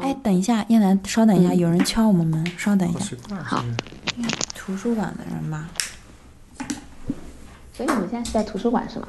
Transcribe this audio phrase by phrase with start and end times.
[0.00, 3.16] 哎，等一下，燕南，稍等一下，有人敲我们门，稍等一下。
[3.42, 3.64] 好，
[4.54, 5.68] 图书馆的人吧。
[7.72, 9.08] 所以你们现在是在图书馆是吗？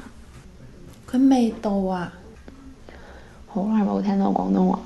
[1.10, 2.12] 佢未到啊。
[3.46, 4.78] 好耐冇聽到廣東話。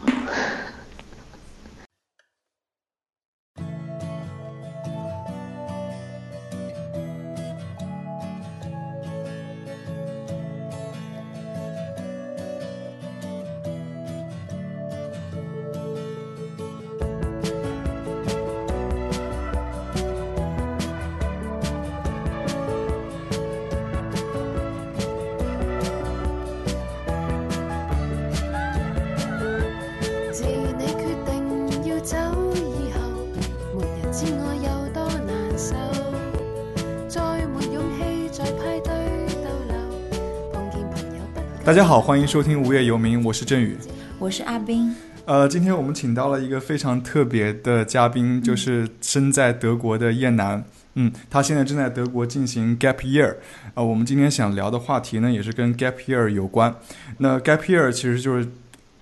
[41.74, 43.76] 大家好，欢迎收听《无业游民》，我是振宇。
[44.20, 44.94] 我是阿斌。
[45.24, 50.64] 呃，今天我们请到了一个非常特别的嘉宾，就是身在德国的燕南。
[50.94, 53.34] 嗯，他现在正在德国进行 gap year。
[53.74, 56.72] 呃，我们今天想聊的话题呢，也是跟 gap year 有关。
[57.18, 58.46] 那 gap year 其实就是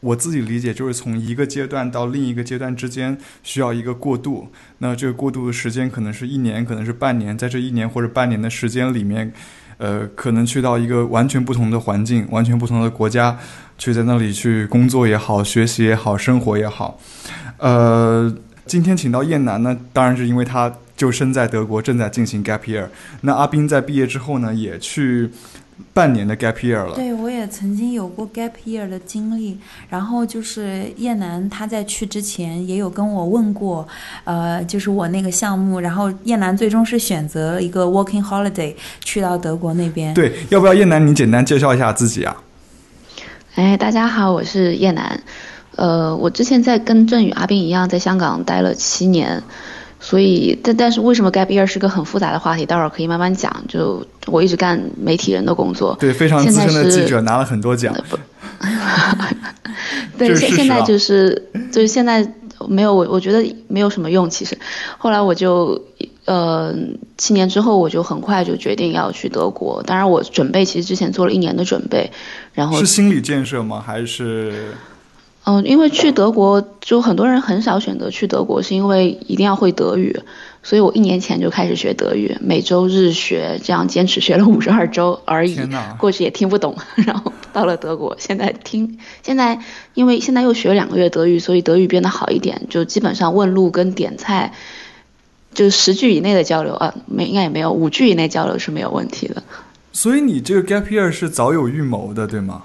[0.00, 4.48] 我自己理解，就是从一个阶段到另一个阶段之间需要一个过渡。
[4.78, 9.31] 那这个过渡的时间可能是一年，可能是半年，在这一年或者半年的时间里面，
[9.78, 13.37] 呃，可能去到一个完全不同的环境，完全不同的国家，
[13.78, 16.98] 去在那里去工作也好，学习也好，生活也好。
[17.59, 18.33] 呃，
[18.67, 22.87] 今天请到燕南呢，当然是因为他就身在德国，正在进行 gap year。
[23.23, 25.31] 那阿斌在毕业之后呢，也去
[25.92, 26.95] 半年的 gap year 了。
[26.95, 29.59] 对，我也曾经有过 gap year 的经历。
[29.89, 33.87] 然后就是叶楠他在去之前也有跟我问过，
[34.25, 35.81] 呃，就是我那个项目。
[35.81, 40.15] 然后叶楠最终是选择一个 working holiday 去到德国那边。
[40.15, 42.37] 对，要不要叶楠你简单介绍一下自己啊？
[43.55, 45.20] 哎，大家好，我是叶楠。
[45.77, 49.43] 呃，我之前在跟振宇、阿斌一样，在香港待了七年，
[50.03, 53.64] 所以但但是为什么 gap year 是个很复杂的话题，待会儿可以慢慢讲。
[53.69, 57.94] 就我一直干媒体人的工作，对，非常资现在深的记者，拿了很多奖。
[60.19, 62.28] 对，现现在就是就是现在
[62.69, 64.28] 没有我，我觉得没有什么用。
[64.28, 64.59] 其实，
[64.99, 65.81] 后来我就
[66.25, 66.75] 呃
[67.16, 69.82] 七年之后，我就很快就决定要去德国。
[69.84, 72.10] 当然，我准备其实之前做了一年的准备，
[72.53, 73.82] 然后是心理建设吗？
[73.84, 74.72] 还是
[75.44, 80.20] 嗯、因为去德国，就很多人很少选择去德国，是因为一定要会德语。
[80.64, 85.58] 所以我一年前就开始学德语，每周日学，这样坚持学了 五十二周而已。
[85.98, 89.58] 过去也听不懂，然后到了德国，现在听，现在
[89.94, 94.53] 因为现在又学了两个月德语，所以德语变得好一点，就基本上问路跟点菜，
[95.53, 99.42] 就十句以内的交流啊，没应该也没有五句以内交流是没有问题的。
[99.92, 102.62] 所以你这个 gap year 是早有预谋的，对吗？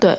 [0.00, 0.18] 对，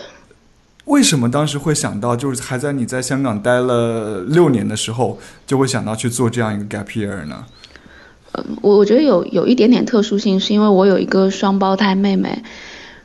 [0.92, 7.46] 为什么当时会想到，就是还在你在香港待了六年的时候，就会想到去做这样一个 gap year 呢？
[8.62, 12.44] 我我觉得有有一点点特殊性，是因为我有一个双胞胎妹妹，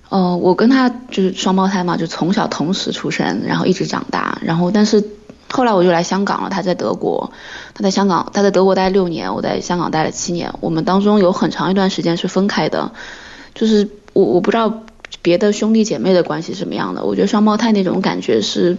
[0.09, 5.03] 呃，我跟她就是双胞胎嘛，就从小同时出生，然后一直长大，然后但是
[5.49, 7.31] 后来我就来香港了，她在德国，
[7.73, 12.91] 她在香港，她在德国待六年，我在香港待了七年，我们当中有很长一段时间是分开的，
[13.55, 14.83] 就是我我不知道
[15.23, 18.77] 别的兄弟姐妹的关系什么样的，我觉得双胞胎那种感觉是。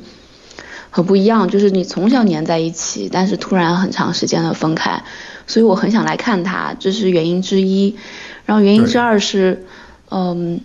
[0.90, 5.04] 很不一样，就是你从小黏在一起，但是突然很长时间的分开，
[5.46, 7.98] 所以我很想来看他，这是原因之一。
[8.46, 9.66] 然后原因之二是，
[10.10, 10.62] 嗯，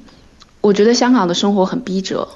[0.60, 2.28] 我觉得香港的生活很逼仄，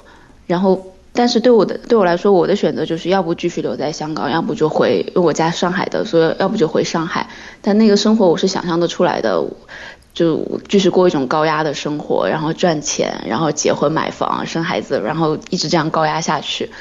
[0.45, 7.29] 然后但是对我的对我来说，我的选择就是要不继续留在香港，要不就回，我家上海的，所以要不就回上海。
[7.61, 9.43] 但那个生活我是想象得出来的，
[10.17, 16.71] 就就是过一种高压的生活，然后赚钱，然后结婚买房生孩子，然后一直这样高压下去。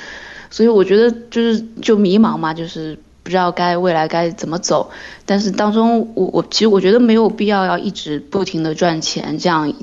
[0.48, 4.90] 所以我觉得就是就迷茫嘛，就是不知道该未来该怎么走。
[5.26, 9.74] 但是当中我我其实我觉得没有必要要一直不停的赚钱，这样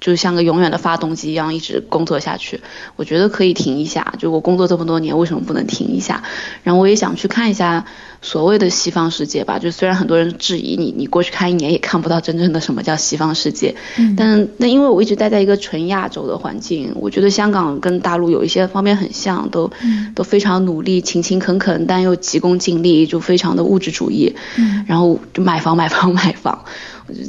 [0.00, 2.60] 就像个永远的发动机一样一直工作下去。
[2.96, 6.22] 我觉得可以停一下，就我工作这么多年，为什么不能停一下？
[6.62, 7.84] 然后我也想去看一下
[8.22, 9.58] 所谓的西方世界吧。
[9.58, 24.34] 就虽然很多人质疑你，你过去看一年也看不到真正的什么叫西方世界，嗯但那因为我一直待在一个纯亚洲的环境，我觉得香港跟大陆有一些方面很像，都、嗯都非常努力、勤勤恳恳，但又急功近利，就非常的物质主义。
[24.56, 26.64] 嗯然后就买房、买房、买房，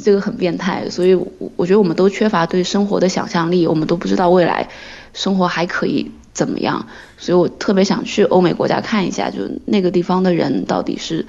[0.02, 0.88] 这个很变态。
[0.90, 1.14] 所以
[1.56, 4.68] 我，觉得我们都缺乏对生活的想象力，我们都不知道未来
[5.12, 6.86] 生活还可以怎么样。
[7.18, 11.26] 所以我特别想去欧美国家看一下，就那个地方的人到底是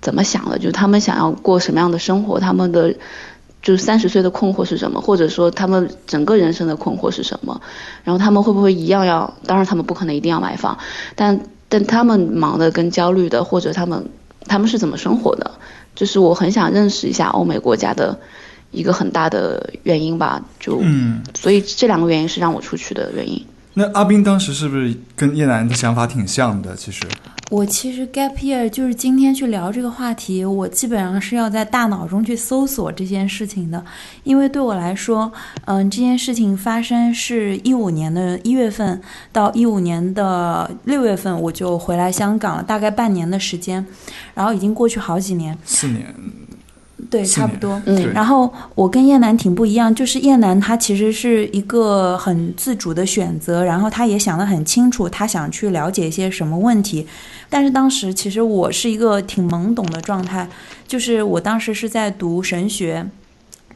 [0.00, 2.94] 怎么想的，就他们想要过什么样的生活，他们的。
[3.62, 7.62] 就是三十岁的困惑是什么，或者说他们整个人生的困惑是什么，
[8.02, 9.32] 然后他们会不会一样要？
[9.46, 10.76] 当然他们不可能一定要买房，
[11.16, 11.40] 但
[11.70, 14.10] 但他们忙的跟焦虑的，或者他们
[14.46, 15.52] 他们是怎么生活的，
[15.94, 18.18] 就是我很想认识一下欧美国家的
[18.70, 20.44] 一个很大的原因吧。
[20.58, 23.44] 就，嗯，所以这两个原因是让我出去的原因。
[23.74, 26.76] 那阿斌当时是不是跟叶楠的想法挺像的？
[26.76, 27.00] 其实，
[27.50, 33.84] 我其实 gap year 就是今天去聊这个话题，我基本上是要在大脑中去搜索这件事情的，
[34.22, 35.32] 因为对我来说，
[35.64, 39.00] 嗯，这件事情发生是一五年的一月份
[39.32, 43.84] 到一五年的六月份，我就回来香港了，大概半年的时间，
[44.34, 46.14] 然后已经过去好几年，四年，
[47.10, 47.80] 对，差不多。
[47.86, 57.06] 嗯然后我跟燕南挺不一样，就是燕南他其实是一个很自主的选择，然后他也想得很清楚，他想去了解一些什么问题。
[57.48, 60.48] 但是当时其实我是一个挺懵懂的状态，
[60.86, 63.06] 就是我当时是在读神学。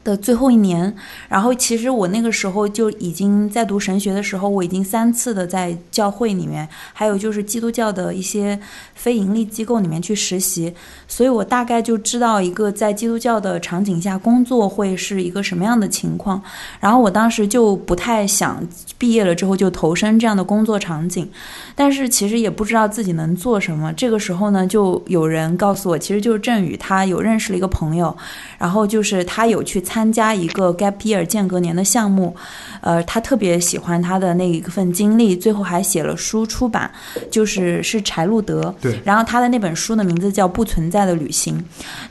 [0.03, 0.93] 的最后一年，
[1.27, 8.59] 然后其实我那个时候就已经在读神学的时候，我已经三次的在教会里面，还有就是基督教的一些
[8.95, 10.73] 非盈利机构里面去实习，
[11.07, 16.41] 所以我大概就知道一个在基督教的场景下工作会是一个什么样的情况。
[16.79, 18.65] 然后我当时就不太想
[18.97, 21.29] 毕业了之后就投身这样的工作场景，
[21.75, 23.91] 但是其实也不知道自己能做什么。
[23.93, 28.15] 这个时候呢，就有人告诉我，其实就是振宇，他有认识了一个朋友，
[28.57, 32.35] 然后就是他有去参加一个 gap year 间隔年的项目，
[32.81, 36.91] 呃，他特别喜欢他的那一份经历，最后还写了书出版，
[37.31, 38.73] 就是是柴路德。
[38.81, 41.57] 对然后他的那本书的名字叫《不存在的旅行》。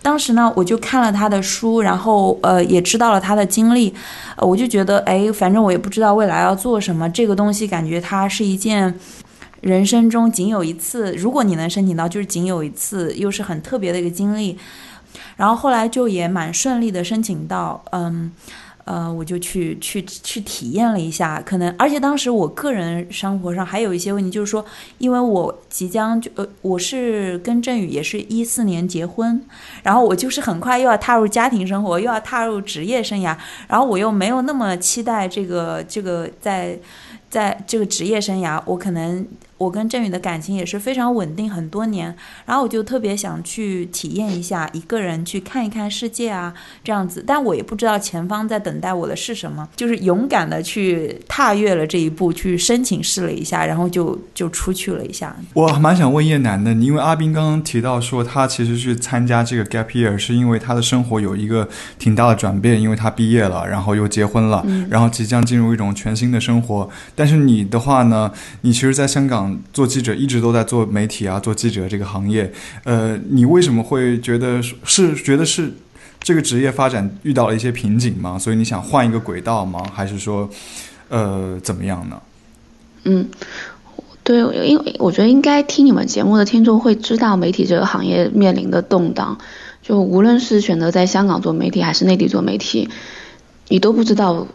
[0.02, 3.94] 当时呢，我就看了他的书，然后呃，也知道了他的经历，
[4.36, 8.94] 呃我就觉得，哎，反正我也不知道未来要做什么，这个东西感觉它是一件。
[9.60, 14.56] 人生中仅有一次，如果你能申请到，就是仅有一次，又是很特别的一个经历。
[15.38, 18.30] 然后后来就也蛮顺利的申请到，嗯，
[18.84, 24.64] 呃，我就去去去体验了一下，可能而且当时我个人生活上还有一些问题，就是说，
[24.98, 29.40] 因为我即将就呃，我是跟振宇也是一四年结婚，
[29.84, 33.36] 然后我就是很快又要踏入家庭生活，又要踏入职业生涯，
[33.68, 36.76] 然后我又没有那么期待这个这个在
[37.30, 39.24] 在这个职业生涯，我可能
[39.58, 42.14] 我跟振宇的感情也是非常稳定很多年，
[42.46, 55.34] 然后我就特别想去体验一下一个人去看一看世界啊，这样子，但我也不知道前方在等待我的是什么，就是勇敢的去踏越了这一步，去申请试了一下，然后就就出去了一下。
[55.54, 61.68] 我蛮想问叶楠的，因为阿斌刚刚提到说他其实去参加这个 gap year 是因为他的生活有一个
[61.98, 66.88] 挺大的转变，因为他毕业了，然后又结婚了，然后即将进入一种全新的生活。
[67.16, 68.30] 但是你的话呢，
[68.60, 72.52] 你其实在香港做记者，一直都在做媒体啊，做记者这个行业。
[72.84, 75.72] 呃，你为什么会觉得是觉得是
[76.20, 78.38] 这个职业发展遇到了一些瓶颈吗？
[78.38, 79.82] 所以你想换一个轨道吗？
[79.92, 80.48] 还是说，
[81.08, 82.20] 呃，怎么样呢？
[83.04, 83.28] 嗯，
[84.24, 89.38] 对，因为我觉得应该听你们节目的听众会知道，媒体这个行业面临的动荡，
[89.82, 92.88] 就无论是选择在香港做媒体还是内地做媒体，
[93.68, 94.46] 你都不知道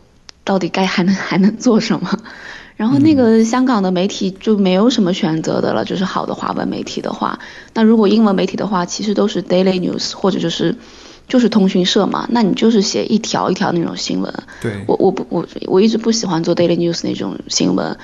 [0.43, 2.19] 到底该还能还能做什么。
[2.75, 7.39] 然后那个香港的媒体就没有什么选择的了，就是好的华文媒体的话，
[7.73, 10.75] 那如果英文媒体的话，其实都是 daily news 或者就是
[11.27, 14.33] 就是通讯社嘛，那你就是写一条一条那种新闻。
[14.61, 17.95] 对，我我不我我一直不喜欢做 daily news 那种新闻，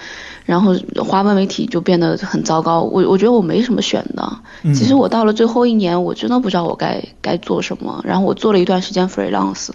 [0.45, 0.74] 然后
[1.04, 2.81] 华文媒体就变得很糟糕。
[2.81, 4.39] 我我觉得我没什么选的。
[4.63, 8.02] 嗯其实我到了最后一年，我真的不知道我该该做什么。
[8.06, 9.69] 然后我做了一段时间 freelance，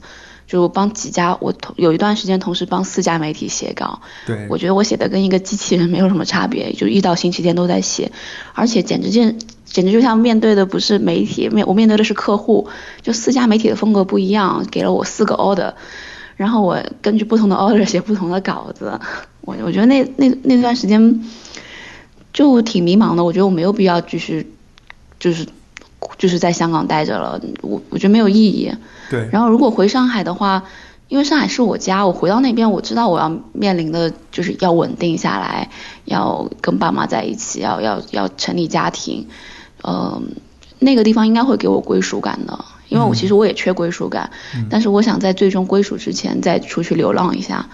[0.46, 4.00] 就我帮几家，我同有一段时间同时帮四家媒体写稿。
[4.26, 8.12] 对，我觉得我写的跟一个机器人没有什么差别，就一到星期天都在写，
[8.52, 12.68] 而且简直简简直就像面对的不是媒体，面我面对的是客户，
[13.02, 15.72] 就四家媒体的风格不一样，给了我四个 order，
[16.36, 19.00] 然后我根据不同的 order 写不同的稿子，
[19.40, 21.24] 我我觉得那那那段时间
[22.32, 24.52] 就挺迷茫的，我觉得我没有必要继续
[25.18, 25.46] 就是
[26.18, 28.72] 就是在香港待着了，我我觉得没有意义。
[29.10, 30.64] 对，然后如果回上海的话，
[31.08, 35.70] 因为上海是我家，我回到那边，我知道我要面临的就是要稳定下来，
[36.04, 39.28] 要跟爸妈在一起，要要要成立家庭，
[39.82, 40.20] 呃，
[40.78, 44.30] 那个地方应该会给我归属感的，因为我其实我也缺归属感，
[44.70, 47.66] 但是我想在最终归属之前再出去流浪一下。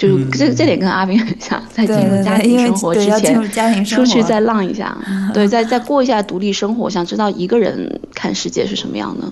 [0.00, 4.96] 就是这这点跟阿斌很像，在进入家庭生活之前，出去再浪一下，
[5.34, 9.30] 对，再再过一下独立生活，想知道一个人看世界是什么样的。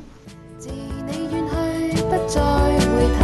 [0.58, 1.40] 自你遠
[1.96, 2.38] 去，不再
[2.84, 2.86] 回
[3.18, 3.20] 頭，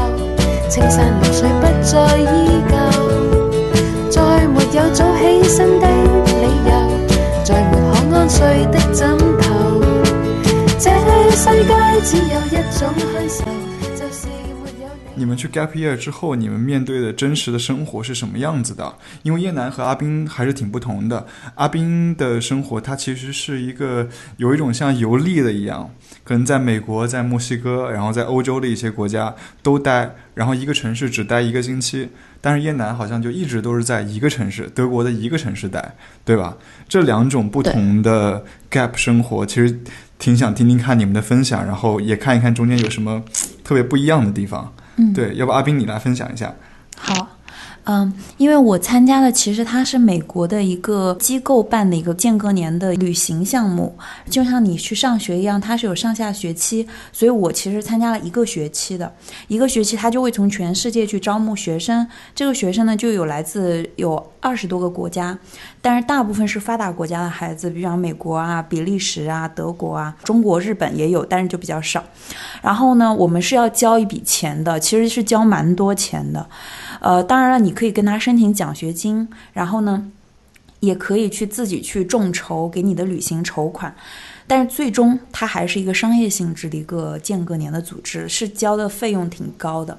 [0.70, 2.24] 青山綠水不再依
[2.70, 2.72] 舊，
[4.10, 6.72] 再沒有早起身的理由，
[7.44, 8.40] 再沒可安睡
[8.72, 9.44] 的枕頭。
[10.78, 10.88] 這
[11.36, 11.70] 世界
[12.02, 13.63] 只有一種虛愁，就是沒有
[15.16, 15.24] 你。
[15.24, 18.94] 们去 gap year 之后，你们面对的真实的生活是什么样子的？
[19.22, 21.26] 因为叶楠和阿斌还是挺不同的。
[21.54, 25.90] 阿斌的生活，他其实是一个有一种像游历的一样，
[26.22, 32.10] 可能在美国、在墨西哥，然后在欧洲的一些国家都待，然后一个城市只待一个星期。
[32.40, 35.94] 但是叶楠好像就一直都是在一个城市，德国的一个城市待，
[36.24, 36.56] 对吧？
[36.88, 39.80] 这两种不同的 gap 生活，其实
[40.18, 43.24] 挺想听听看你们的分享，然后也看一看中间有什么
[43.64, 44.74] 特别不一样的地方。
[44.96, 46.54] 嗯对，要不阿斌你来分享一下？
[46.96, 47.33] 好，
[47.86, 53.94] 嗯，因为我参加的其实它是美国的一个机构办的一个间隔年的旅行项目，
[54.30, 59.12] 就像你去上学一样，它是有上下学期，所以我其实参加了一个学期的，
[59.48, 65.38] 一个学期它就会从全世界去招募学生，这个学生呢就有来自有二十多个国家，
[65.82, 72.02] 但是大部分是发达国家的孩子，比方美国啊、比利时啊、德国啊、中国、日本也有，但是就比较少。
[72.62, 76.48] 然后呢，我们是要交一笔钱的，其实是交蛮多钱的。
[77.04, 80.10] 呃，当然了，你可以跟他申请奖学金，然后呢，
[80.80, 83.94] 也可以去自己去众筹给你的旅行筹款。
[84.46, 89.98] 但是最终它还是一个商业性质的一个间隔年的组织，是交的费用挺高的。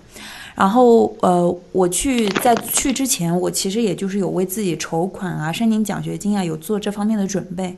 [0.55, 7.77] 然后呃，我去在去之前，我其实也就是有为自己筹款啊、申请奖学金啊，有做这方面的准备。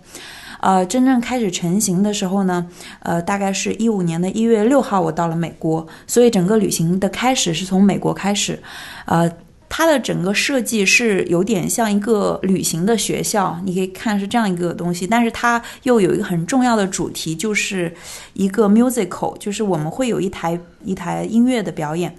[0.60, 2.66] 呃，真正开始成型的时候呢，
[3.00, 8.62] 呃，大概是一五年的一月六号，我到了美国，所以整个旅行的开始是从美国开始，
[9.06, 9.32] 呃。
[9.70, 17.94] 它的整个设计是有点像一个旅行的学校，你可以看是这样一个东西，但是它又有一个很重要的主题，就是
[18.32, 22.16] 一个 musical，就是我们会有一台一台音乐的表演，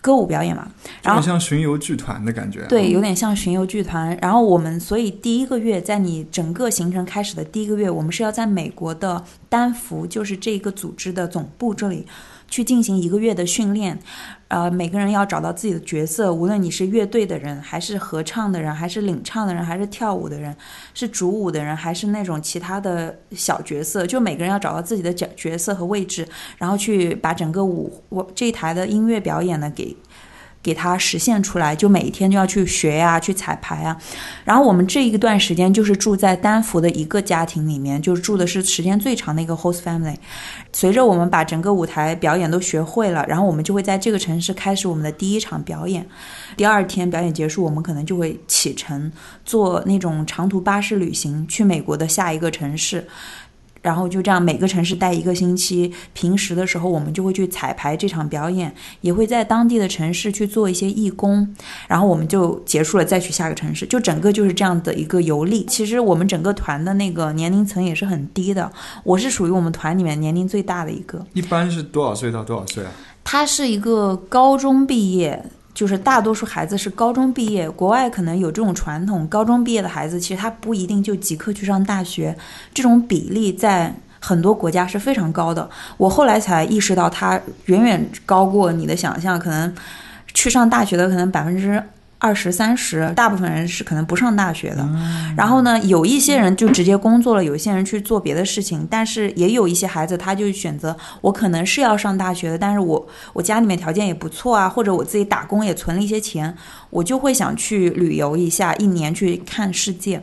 [0.00, 0.66] 歌舞表演嘛。
[1.02, 2.66] 然后像巡游剧团的感觉。
[2.68, 4.16] 对，有点像巡游剧团。
[4.20, 12.06] 然后我们所以第一个月，在你整个行程开始的第一个月，我们是要在美国的丹佛，就是这个组织的总部这里
[12.50, 13.98] 去进行一个月的训练。
[14.48, 20.54] 呃，每个人要找到自己的角色，无论你是乐队的人，还是合唱的人，还是领唱的人，还是跳舞的人，
[20.92, 26.28] 是主舞的人，还是那种其他的小角色，就每个人要找到自己的角角色和位置，
[26.58, 29.96] 然后去把整个舞我这一台的音乐表演呢给。
[30.62, 33.96] 给它实现出来，就每一天就要去学呀、去彩排啊。
[34.44, 40.16] 然后我们这一段时间就是住在丹佛的一个家庭里面，就是住的是时间最长的一个 host family。
[40.72, 46.06] 随着我们把整个舞台表演都学会了，然后我们就会在这个城市开始我们的第一场表演。
[46.56, 49.10] 第二天表演结束，我们可能就会启程
[49.44, 53.06] 坐那种长途巴士旅行去美国的下一个城市。
[53.82, 55.92] 然后就这样每个城市待一个星期。
[56.12, 61.54] 平时的时候，我们就会去彩排这场表演，也会在当地的城市去做一些义工。
[61.88, 65.64] 然后我们就结束了，再去下个城市，就整个就是这样的一个游历。
[65.66, 68.70] 其实我们整个团的那个年龄层也是很低的，
[69.04, 71.24] 我是属于我们团里面年龄最大的一个。
[71.32, 72.90] 一般是多少岁到多少岁啊？
[73.22, 75.44] 他是一个高中毕业，
[75.80, 77.70] 就是大多数孩子是高中毕业。
[77.70, 82.36] 国外可能有这种传统，高中毕业的孩子其实他不一定就即刻去上大学，
[82.74, 85.66] 这种比例在很多国家是非常高的。
[85.96, 89.74] 我后来才意识到，他远远高过你的想象，可能
[90.34, 91.82] 去上大学的可能百分之。
[92.20, 94.86] 二十三十，大部分人是可能不上大学的。
[95.34, 98.86] 然后呢，有一些人就直接工作了，有一些人去做别的事情。
[98.90, 106.54] 但是也有一些孩子，他就选择我可能是要上大学的，但是我我家里面条件也不错啊，或者我自己打工也存了一些钱，
[106.90, 110.20] 我就会想去旅游一下，一年去看世界。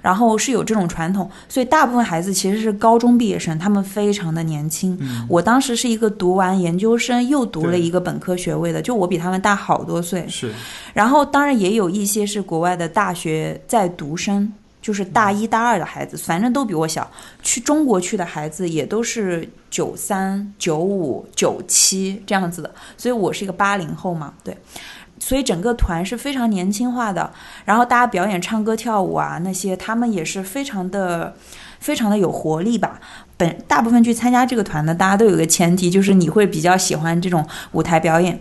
[0.00, 4.96] 然后是有这种传统，所以大部分孩子其实是高中毕业生，他们非常的年轻。
[5.28, 10.24] 我当时是一个读完研究生又读了一个本科学位的，就我比他们大好多岁。
[10.28, 10.52] 是
[10.94, 17.10] 然后当然也有一些是国外的大学在读生，就是大一大二的孩子，反正都比我小。
[17.42, 24.56] 去中国去的孩子也都是九三、九五、九七这样子的，所以我是一个八零后嘛，对。
[25.20, 27.30] 所以整个团是非常年轻化的，
[27.64, 31.34] 然后大家表演唱歌跳舞啊那些，他们也是非常的、
[31.80, 33.00] 非常的有活力吧。
[33.36, 38.36] 本大部分去参加这个团的，大家都有个前提，就是你会比较喜欢这种舞台表演。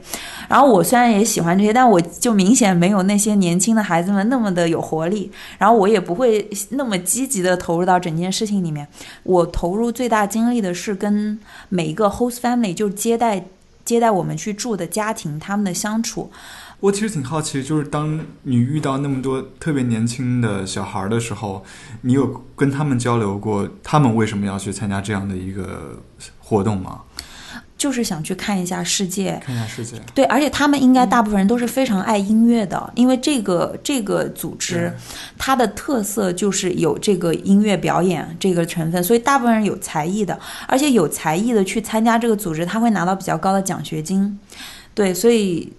[0.48, 5.32] 然后我虽然也喜欢这些，但我就明显没有那些年轻的孩子们那么的有活力。
[5.60, 8.88] 然后我也不会那么积极的投入到整件事情里面。
[9.22, 13.46] 我投入最大精力的是跟每一个 host family，就是接待
[13.86, 16.32] 接待我们去住的家庭他们的相处。
[16.80, 21.66] 我其实挺好奇，就是当你遇到那么多特别年轻的小孩儿的时候，
[22.02, 26.00] 你有跟他们交流过，他们为什么要去参加这样的一个
[26.40, 27.02] 活动吗？
[27.76, 30.00] 就是想去看一下世界，看一下世界。
[30.14, 34.94] 对，而且他们应该大部分人都是非常爱音乐的，因为这个这个组织
[35.36, 44.40] 它的特色就是有这个音乐表演这个成分，所以大部分人有才艺的，而且有才艺的去参加这个组织，他会拿到比较高的奖学金。
[44.94, 45.74] 对，所以。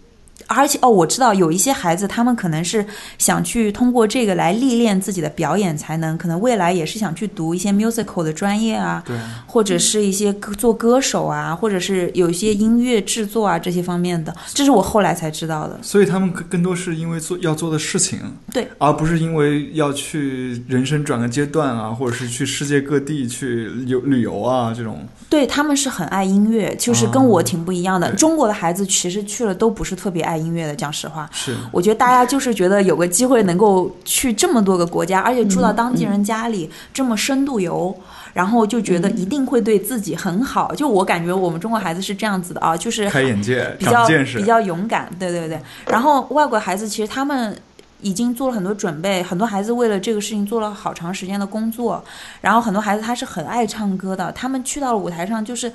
[0.48, 2.84] 而且哦，我知道有一些孩子，他们可能是
[3.18, 15.78] 想去通过这个来历练自己的表演才能，可能未来也是想去读一些 musical 的专业啊，对，或者是一些歌做歌手啊，或者是有一些音乐制作啊这些方面的，这是我后来才知道的。
[15.82, 18.18] 所以他们更更多是因为做要做的事情，
[18.52, 25.06] 对，而不是因为要去人生转个阶段啊，或者是去世界各地去游旅游啊这种。
[25.28, 28.10] 对他们是很爱音乐，就是跟我挺不一样的。
[28.10, 31.28] 对中国的孩子其实去了都不是特别爱音乐的，讲实话。
[31.32, 37.94] 是，我觉得大家就是觉得有个机会能够去这么多个国家，而且住到当地人家里、这么深度游，
[38.34, 40.74] 然后就觉得一定会对自己很好。
[40.74, 44.44] 就我感觉我们中国孩子是这样子的啊，就是开眼界，比较长见识比。
[44.44, 45.60] 较勇敢，对对对。
[45.86, 47.54] 然后外国孩子其实他们
[48.00, 52.02] 已经做了很多准备，很多孩子为了这个事情做了好长时间的工作。
[52.40, 55.70] 然后很多孩子他是很爱唱歌的，他们去到了舞台上就是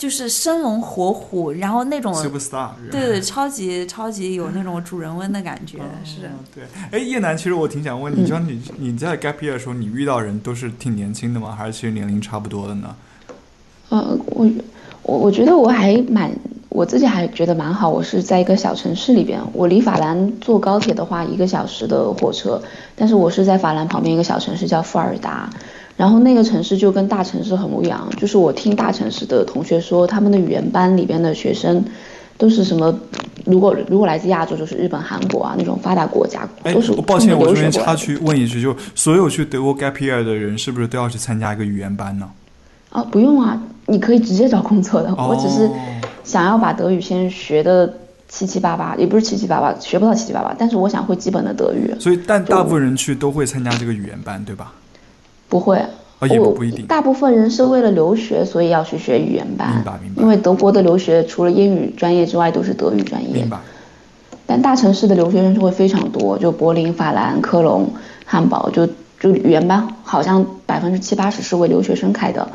[0.00, 6.22] 就是生龙活虎，然后那种 Superstar，对对，超级超级有那种主人翁的感觉，是。
[6.22, 6.64] 嗯对。
[6.90, 11.54] 哎，叶楠，其实我挺想问你，像你你在 gap year 的时候，你遇到人都是挺年轻的吗？
[11.54, 12.96] 还是其实年龄差不多的呢？
[13.90, 14.50] 呃，我
[15.02, 16.32] 我我觉得我还蛮，
[16.70, 17.90] 我自己还觉得蛮好。
[17.90, 22.62] 我是在一个小城市里边，我离法兰坐高铁的话一个小时的火车，
[22.96, 25.50] 但是我是在法兰旁边一个小城市叫富尔达，
[26.00, 28.08] 然后那个城市就跟大城市很不一样。
[28.16, 31.84] 就是我听大城市的同学说，他们的语言班里边的学生
[32.38, 32.98] 都是什么，
[33.44, 37.70] 如果如果来自亚洲，就是日本、韩国啊那种发达国家，哎都是，我抱歉，我这边。
[37.70, 42.26] 插曲问一句，就所有去德国 gap year 的人，是不是都要去参加一个语言班呢？
[42.88, 45.14] 啊，不用啊，你可以直接找工作的。
[45.16, 45.74] 我只是哦
[46.24, 47.92] 想要把德语先学的
[48.26, 51.94] 七七八八，也不是七七八八，学不到七七八八，但是我想会基本的德语。
[52.00, 54.72] 所以，但大部分人去都会参加这个语言班，对吧？
[55.50, 55.76] 不会，
[56.20, 56.86] 啊，也不一定。
[56.86, 59.74] 大部分人是为了留学，所以要去学语言班。
[59.74, 63.50] 明白明白因为德国的留学除了英语专业之外，都是德语专业明。
[63.50, 63.58] 白。
[64.46, 67.92] 但大城市的留学生就会非常多，就柏林、法兰、科隆、
[68.24, 68.86] 汉堡，就
[69.20, 72.48] 就语言班好像百分之七八十是为留学生开的。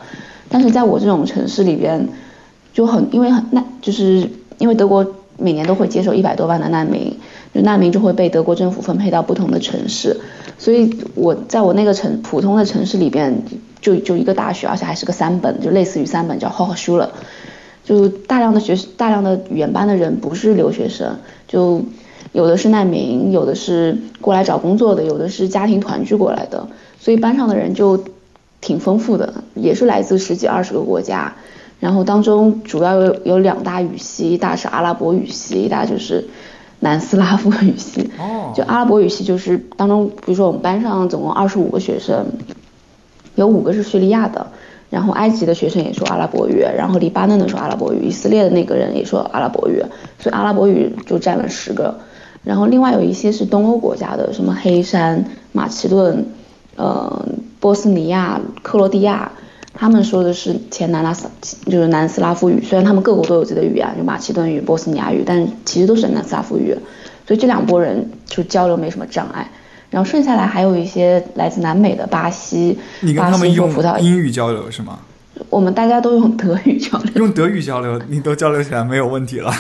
[0.50, 2.08] 但是在我这种城市里边，
[2.74, 5.06] 就很因为很难，就是因为德国
[5.38, 7.18] 每年都会接受一百多万的难民，
[7.54, 10.20] 就难民就会被德国政府分配到不同的城市，
[10.58, 13.44] 所以我在我那个城普通的城市里边，
[13.82, 17.10] 就就一个大学，而且还是个三本，就类似于三本叫 Hochschule，
[17.84, 21.84] 就大量的学大量的语言班的人不是留学生，就
[22.32, 26.68] 有的是难民，有的是过来找工作的，有的是家庭团聚过来的，
[27.00, 28.04] 所以班上的人就
[28.62, 31.36] 挺丰富的，也是来自十几二十个国家。
[31.80, 36.26] 然后当中主要有有两大语系，一大是阿拉伯语系，一大就是
[36.80, 38.10] 南斯拉夫语系。
[38.20, 42.26] 哦就阿拉伯语系就是当中，比如说我们班上总共二十五个学生，
[43.36, 44.48] 有五个是叙利亚的，
[44.90, 49.84] 然后埃及的学生也说阿拉伯语，然后黎巴嫩的说阿拉伯语，以色列的那个人也说阿拉伯语，
[50.20, 52.00] 所以阿拉伯语就占了十个。
[52.46, 56.26] 然后另外有一些是东欧国家的，什么黑山、马其顿、
[56.78, 57.28] 呃
[57.60, 59.32] 波斯尼亚、克罗地亚，
[59.78, 61.28] 他们说的是前南拉斯，
[61.66, 62.64] 就是南斯拉夫语。
[62.64, 66.76] 虽然他们各国都有自己的语言，就马其顿语、波斯尼亚语，但其实都是南斯拉夫语。
[67.28, 69.50] 所以这两拨人就交流没什么障碍。
[69.92, 75.00] 然后剩下来还有一些来自南美的巴西、你跟巴他们用葡萄牙，英语交流是吗？
[75.50, 77.12] 我们大家都用德语交流。
[77.16, 79.54] 用德语交流，你都交流起来没有问题了。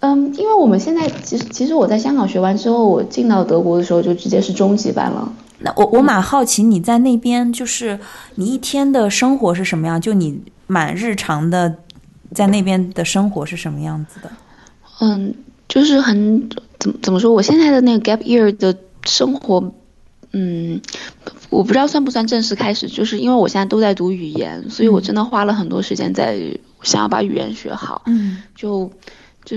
[0.00, 5.32] 嗯，因为我们现在其实其实我在香港学完之后，我进到德国的时候就直接是中级班了。
[5.64, 7.98] 那我我蛮好奇你在那边就是
[8.34, 9.98] 你一天的生活是什么样？
[9.98, 11.74] 就你蛮日常的
[12.34, 14.30] 在那边的生活是什么样子的？
[15.00, 15.34] 嗯，
[15.66, 16.48] 就是很
[16.78, 17.32] 怎么怎么说？
[17.32, 19.72] 我现在的那个 gap year 的生活，
[20.32, 20.80] 嗯，
[21.48, 26.38] 我不知道算不算正式开始，就是因为我现在都在读语言，所以我真的花了很多时间在
[26.82, 28.02] 想要把语言学好。
[28.06, 28.90] 嗯就
[29.44, 29.56] 就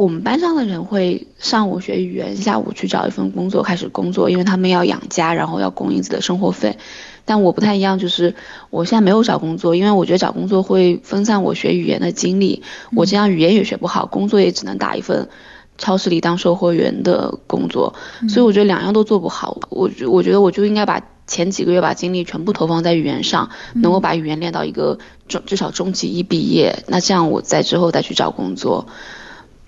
[0.00, 6.78] 我们班上的人会上午学语言，下午去找一份工作开始工作，因为他们要养家，然后要供应自己的生活费。
[7.26, 8.34] 但我不太一样，就是
[8.70, 12.62] 我现在没有找工作，因为我觉得找工作会分散我学语言的精力，
[12.96, 15.28] 我这样语言也学不好，工作也只能打一份
[15.76, 17.92] 超市里当售货员的工作，
[18.26, 19.60] 所以我觉得两样都做不好。
[19.68, 28.86] 我觉我觉得我就应该把前几个月把精力全部投放在语言上，能够把语言练到一个中至少中级一毕业，那这样我在之后再去找工作。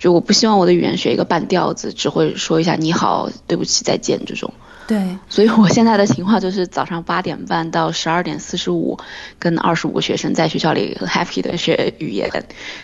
[0.03, 4.53] 就我不希望我的语言学一个半调子，只会说一下你好、对不起、再见这种。
[4.89, 8.99] 对，所以我现在的情况就是早上八点半到十二点四十五，
[9.39, 12.29] 跟二十五个学生在学校里很 happy 的学语言，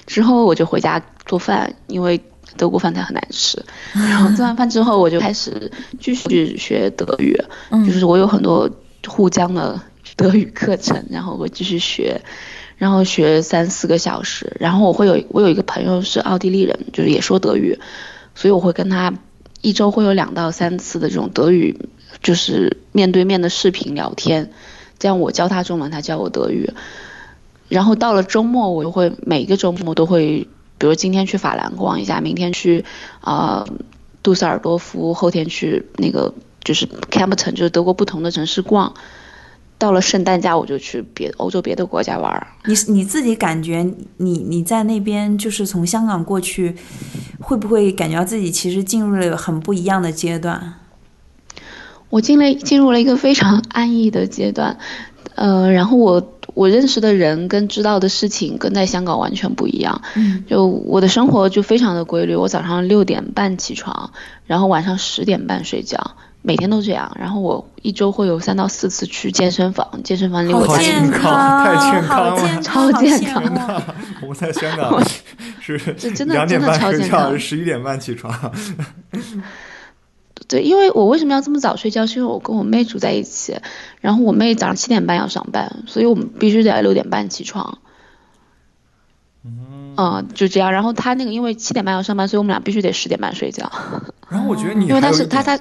[0.06, 2.20] 之后我就回家做饭，因为
[2.56, 3.60] 德国饭菜很难吃。
[3.92, 7.36] 然后做完饭之后，我就开始继续学德语，
[7.70, 8.70] 嗯就是我有很多
[9.08, 9.80] 沪江的
[10.14, 12.22] 德语课程，然后我继续学。
[12.78, 14.56] 然后学三四个小时。
[14.58, 17.78] 然后我会有我有一个朋友是奥地利人，就是也说德语，
[18.34, 19.12] 所以我会跟他
[19.60, 21.78] 一周会有两到三次的这种德语，
[22.22, 24.50] 就是面对面的视频聊天，
[24.98, 26.70] 这样我教他中文，他教我德语。
[27.68, 32.84] 然后到了周末，我就会每个周末都会，比如今天去法兰逛一下，明天去
[33.20, 33.66] 啊、
[34.22, 36.32] 杜塞尔多夫，后天去那个
[36.64, 38.94] 就是 Campton，就是德国不同的城市逛。
[39.78, 42.46] 到了圣诞假，我就去别欧洲别的国家玩儿。
[42.64, 46.74] 你你自己感觉你你在那边就是从香港过去，
[47.40, 50.74] 会不会感觉到自己其实进入了很不一样的阶段？
[52.10, 54.78] 我进了进入了一个非常安逸的阶段，
[55.34, 60.00] 呃，然后我我认识的人跟知道的事情跟在香港完全不一样。
[60.16, 64.10] 嗯，就我的生活就非常的规律，我早上六点半起床，
[64.46, 66.16] 然后晚上十点半睡觉，
[66.48, 67.14] 每天都这样。
[67.20, 73.42] 然后我一周会有三到四次去健身房，健身房离我家健健康太健康了健康，超健康
[74.26, 74.98] 我在香港
[75.60, 78.34] 是这真的两点真的半睡觉，超健康十一点半起床。
[80.48, 82.06] 对，因为我为什么要这么早睡觉？
[82.06, 83.54] 是因为我跟我妹住在一起，
[84.00, 87.76] 然后我妹早上七点半要上班，所以我们必须得六点半起床。
[89.44, 90.72] 嗯，就这样。
[90.72, 93.70] 然后她那个因为七点半要上班，所以我们俩必须得十点半睡觉。
[94.30, 95.58] 然后我觉得你因为他还有一点是他他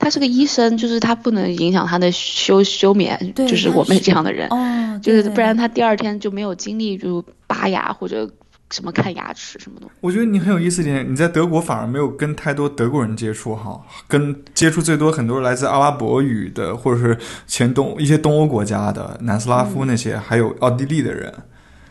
[0.00, 8.28] 他是个医生，就是他不能影响他的休休眠，就是我们这样的人，哦，就是不然他第二天就没有精力就拔牙或者
[8.70, 9.86] 什么看牙齿什么的。
[10.00, 21.32] 我觉得你很有意思一点，你在德国反而没有跟太多德国人接触哈，跟接触最多很多来自阿拉伯语的，或者是前东一些东欧国家的南斯拉夫那些，还有奥地利的人，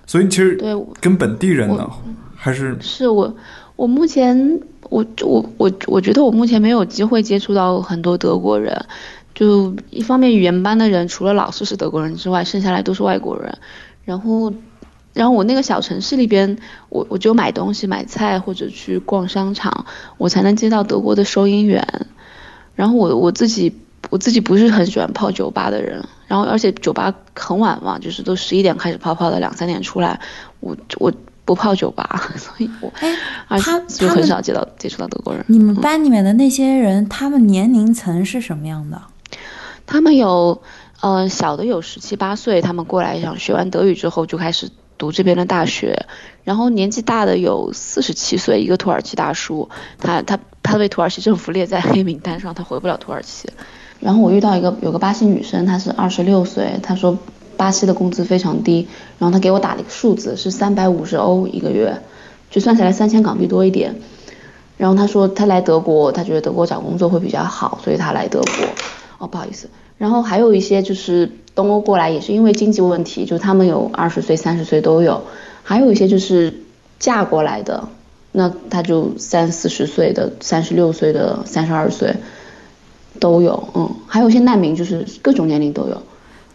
[0.08, 1.88] 所以其实对，跟本地人呢，
[2.36, 3.36] 还是是我
[3.76, 4.60] 我目前
[4.90, 8.86] 我我我我觉得我目前没有机会接触到很多德国人。
[9.36, 13.58] 就一方面，语言班的人除了老师是德国人之外，剩下来都是外国人。
[14.04, 14.52] 然后，
[15.14, 16.58] 然后我那个小城市里边，
[16.90, 19.86] 我我就买东西、买菜或者去逛商场，
[20.18, 21.88] 我才能接到德国的收银员。
[22.76, 23.74] 然后我我自己
[24.10, 30.20] 我自己不是很喜欢泡酒吧的人，然后而且酒吧很晚嘛，就是都十一点开始泡，泡到两三点出来，
[30.60, 31.14] 我我
[31.50, 33.12] 不泡酒吧， 所以我哎，
[33.48, 35.44] 而他且就很少接到接触到德国人。
[35.48, 39.02] 你们班里面的那些人，他们年龄层是什么样的？
[39.88, 40.62] 他们有，
[41.02, 46.06] 呃，小的有十七八岁，他们过来想学完德语之后就开始读这边的大学，
[46.44, 53.50] 然后年纪大的有四十七岁，一个土耳其大叔，他他他被土耳其政府列在黑名单上，他回不了土耳其。
[54.00, 57.18] 然后我遇到一个有个巴西女生，她是二十六岁，她说
[57.60, 62.02] 巴西的工资非常低，然后他给我打了一个数字是三百五十欧一个月，
[62.50, 63.94] 就算下来三千港币多一点。
[64.78, 68.66] 然后他说他来德国，他觉得德国找工作会比较好，所以他来德国。
[69.18, 69.70] 哦，不好意思。
[69.98, 75.22] 然后还有一些就是东欧过来也是因为经济问题，就他们有二十岁、三十岁都有，
[75.62, 76.54] 还有一些就是
[76.98, 77.90] 嫁过来的，
[78.32, 82.16] 那他就三四十岁的、三十六岁的、三十二岁
[83.20, 86.02] 都有，嗯，还有一些难民，就是各种年龄都有。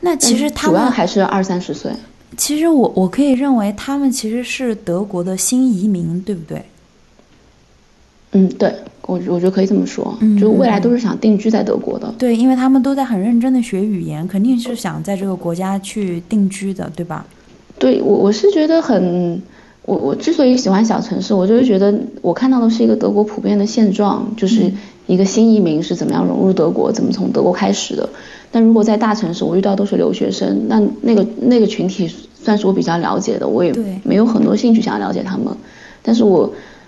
[0.04, 1.90] 那其实他主要们，还是二三十岁。
[2.36, 6.62] 其实我我可以认为他们其实是德国的新移民，对不对？
[8.32, 12.12] 嗯，对我我觉得可以这么说，嗯就未来都是想定居在德国的。
[12.18, 17.24] 对，因为他们都在很认真的学语言，肯定是想在这个国家去定居的，对吧？
[17.78, 19.40] 对我我是觉得很，
[19.82, 24.72] 我我之所以喜欢小城市，我就是觉得我看到的是一个德国普遍的现状，就是
[25.06, 28.08] 一个新移民是怎么样融入德国，怎么从德国开始的。
[28.50, 35.46] 但如果在大城市，我遇到都是留学生，那那个那个群体算是我比较了解的，我也没有很多兴趣想要了解他们。
[36.02, 36.46] 但是我，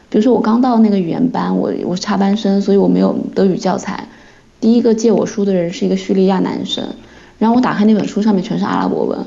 [0.09, 4.09] 比如说我刚到那个语言班，我我是插班生，所以我没有德语教材。
[4.61, 6.85] 第一个借我书的人是一个叙利亚男生，
[7.39, 9.19] 然后我打开那本书，上面全是阿拉伯文。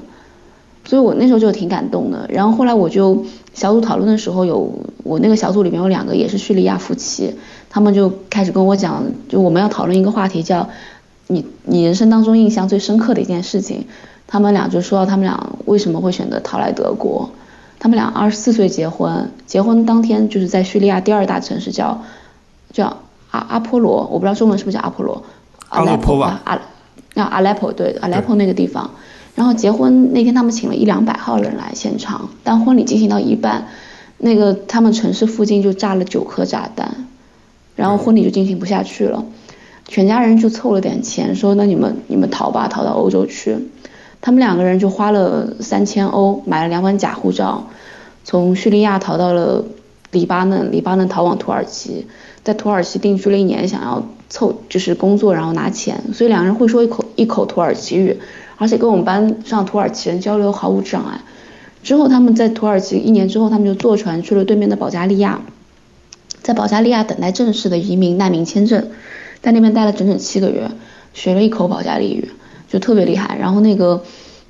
[0.85, 2.27] 所以我那时候就挺感动的。
[2.31, 4.71] 然后后来我就小组讨论的时候有，
[5.03, 7.35] 我那个小组里面有两个也是叙利亚夫妻，
[7.69, 10.69] 他们就开始跟我讲，就我们要讨论一个话题叫
[11.27, 13.85] 你你人生当中印象最深刻的一件事情。
[14.27, 17.29] 他们俩就说到他们俩为什么会选择逃来德国。
[17.79, 22.01] 他们俩二十四岁结婚，结婚当天就是在叙利亚第二大城市叫
[22.71, 22.97] 叫
[23.31, 25.23] 阿阿波罗，我不知道中文是不是叫阿波罗，
[25.69, 26.59] 阿勒颇吧阿
[27.13, 28.91] 那阿莱颇对阿莱颇那个地方。
[29.35, 33.67] 然后结婚那天，他们请了一两百号人来现场，但婚礼进行到一半，
[34.17, 37.07] 那个他们城市附近就炸了九颗炸弹，
[37.79, 39.23] 然后婚礼就进行不下去了，
[39.87, 43.55] 全家人就凑了点钱，说那你们你们逃吧，逃到欧洲去。
[44.19, 47.67] 他们两个人就花了三千欧买了两本假护照，
[48.25, 49.63] 从叙利亚逃到了
[50.11, 52.05] 黎巴嫩，黎巴嫩逃往土耳其，
[52.43, 58.19] 在土耳其定居了一年，想要凑就是工作然后拿钱，所以两个人会说一口一口土耳其语。
[58.57, 61.21] 而且跟我们班上土耳其人交流毫无障碍。
[61.81, 65.39] 之后他们在土耳其一年之后，他们就坐船去了对面的保加利亚，
[66.49, 68.87] 在保加利亚等待正式的移民难民签证，
[69.39, 70.71] 在那边待了整整七个月，
[71.13, 72.31] 学了一口保加利语，
[72.67, 73.37] 就特别厉害。
[73.37, 74.01] 然后那个，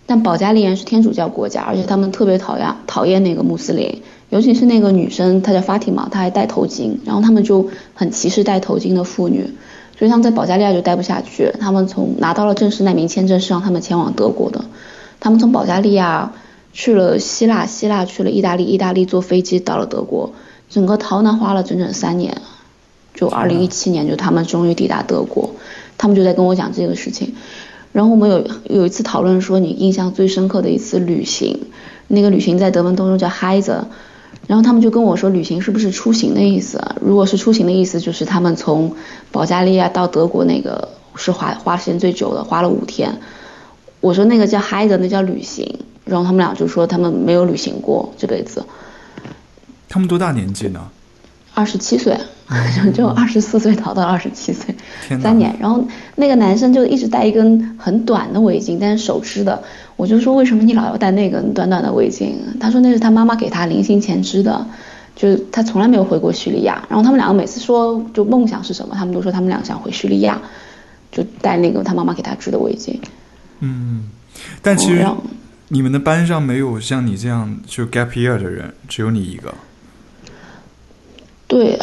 [0.05, 9.53] 但保加利亚是天主教国家，而且他们特别讨厌讨厌那个穆斯林，尤其是那个女生，她叫法蒂玛，她还戴头巾，然后他们就很歧视戴头巾的妇女，
[9.97, 14.63] 所以他们在保加利亚就待不下去，他们从拿到了正式难民签证是让他们前往德国的，
[15.19, 16.31] 他们从保加利亚
[16.71, 20.31] 去了希腊，希腊去了意大利，意大利坐飞机到了德国，
[20.69, 22.41] 整个逃难花了整整三年，
[23.13, 25.51] 就二零一七年就他们终于抵达德国，
[25.97, 27.35] 他们就在跟我讲这个事情，
[27.91, 31.59] 然后我们有有一次讨论说你印象最深刻的一次旅行，
[32.07, 33.83] 那个旅行在德文当中叫 Heise。
[34.47, 36.81] 然后他们就跟我说，旅行是不是出行的意思？
[37.01, 38.95] 如果是出行的意思，就是他们从
[39.31, 43.19] 保加利亚到德国那个是花花时间最久的，花了五天。
[44.01, 45.79] 我说那个叫嗨的，那叫旅行。
[46.05, 48.63] 然后他们俩就说他们没有旅行过这辈子。
[49.89, 50.87] 他们多大年纪呢？
[51.55, 52.17] 二十七岁，
[52.93, 54.73] 就二十四岁逃到二十七岁，
[55.21, 55.53] 三年。
[55.59, 59.61] 然后那个男生就一直戴一根很短的围巾，但是手织的。
[59.97, 62.35] 我就说为什么你老要戴那根短短的围巾？
[62.61, 64.65] 他说那是他妈妈给他临行前织的，
[65.15, 66.81] 就是他从来没有回过叙利亚。
[66.87, 70.39] 然后他们两个每次说就梦想是什么，他们都说他们俩想回叙利亚，
[71.11, 72.95] 就戴那个他妈妈给他织的围巾。
[73.59, 74.07] 嗯，
[74.61, 75.05] 但其实
[75.67, 79.53] 你们的班上没有像你这样就 gap year 的人，只有你一个。
[81.49, 81.75] 对，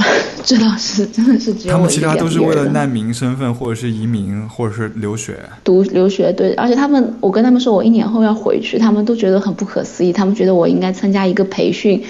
[0.45, 5.37] 这倒是真的是只有他们其他都是为了难民身份，或者是移民，或者是留学。
[5.65, 12.01] 读留学，对，而且他们，我跟他们说我一年后要回去，他们都觉得很不可思议，他们觉得我应该参加一个培训，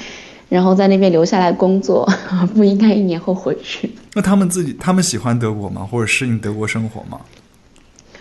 [0.50, 2.06] 然后在那边留下来工作，
[2.54, 3.90] 不应该一年后回去。
[4.12, 5.88] 那他们自己，他们喜欢德国吗？
[5.90, 7.18] 或者适应德国生活吗？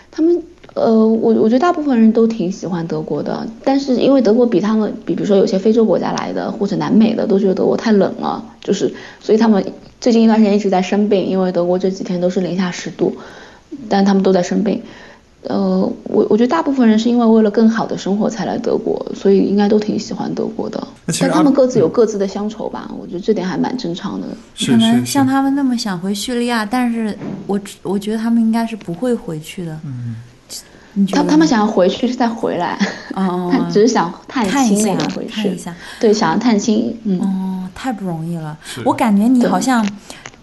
[0.10, 0.41] 他们，
[0.75, 9.65] 呃，我我觉得大部分人都挺喜欢德国的，但是因为德国比他们，比比如说有些非洲国家来的或者南美的，都觉得德国太冷了，就是所以他们
[10.01, 13.15] 最近一段时间一直在生病，因为德国这几天都是零下十度，
[13.88, 14.81] 但他们都在生病。
[15.47, 20.88] 呃，我我觉得大部分人是因为为了更好的生活才来德国，所以应该都挺喜欢德国的。
[21.05, 24.27] 那其实阿但他们各自有各自的乡愁吧，我觉得这点还蛮正常的。
[24.55, 25.25] 是可能是是像。
[25.25, 29.79] 他们那么想回叙利亚，但是我我觉得他们应该是不会回去的。
[29.85, 30.15] 嗯，
[31.12, 32.77] 他他们想要回去再回来，
[33.15, 37.19] 哦，他只是想探一下亲那个回去，一下，对，想要探亲，嗯。
[37.19, 38.58] 哦，太不容易了。
[38.86, 39.86] 我感觉你好像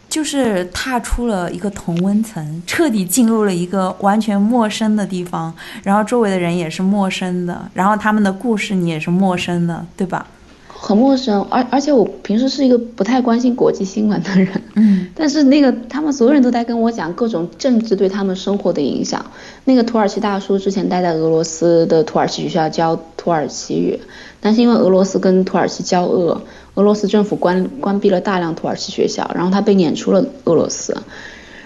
[0.08, 10.26] 就是踏出了一个同温层，彻底进入了一个完全陌生的地方，然后周围的人也是陌生的，然后他们的故事你也是陌生的，对吧？
[10.84, 19.24] 很陌生，而而且我平时是一个不太关心国际新闻的人，嗯，但是那个他们所有人都在跟我讲各种政治对他们生活的影响。
[19.64, 24.00] 那个土耳其大叔之前待在俄罗斯的土耳其学校教土耳其语，
[24.40, 26.42] 但是因为俄罗斯跟土耳其交恶，
[26.74, 30.96] 俄罗斯政府关关闭了大量土耳其学校，然后他被撵出了俄罗斯。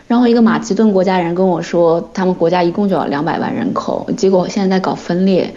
[0.08, 5.54] 然后一个马其顿国家人跟我说，他们国家一共就有两百万人口，结果现在在搞分裂，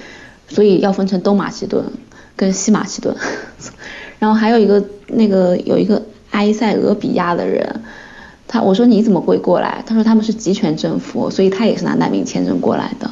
[0.47, 1.83] 所以要分成东马其顿
[2.39, 3.13] 跟西马其顿。
[4.17, 7.81] 然后还有一个那个有一个埃塞俄比亚的人，
[8.47, 9.83] 他我说你怎么会过来？
[9.85, 13.11] 他说他们是集权政府，所以他也是拿难民签证过来的。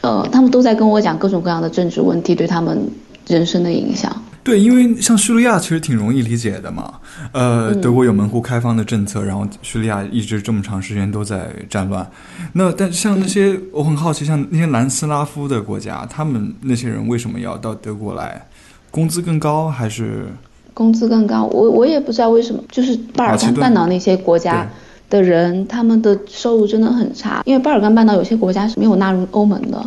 [0.00, 2.90] 呃，他们都在跟我讲各种各样的政治问题对他们
[3.28, 4.10] 人生的影响。
[4.42, 6.94] 对，因为像叙利亚其实挺容易理解的嘛。
[7.32, 12.08] 呃，嗯德国有门户开放的政策，然后叙利亚一直这么长时间都在战乱。
[12.54, 18.46] 那但像那些，我很好奇，像那些南斯拉夫的国家，他们那些人为什么要到德国来？
[18.90, 20.26] 工资更高还是？
[20.72, 24.66] 工资更高，我我也不知道为什么，就是巴尔干半岛那些国家
[25.10, 29.84] 的人，他们的收入真的很差，因为巴尔干半岛有些国家是没有纳入欧盟的，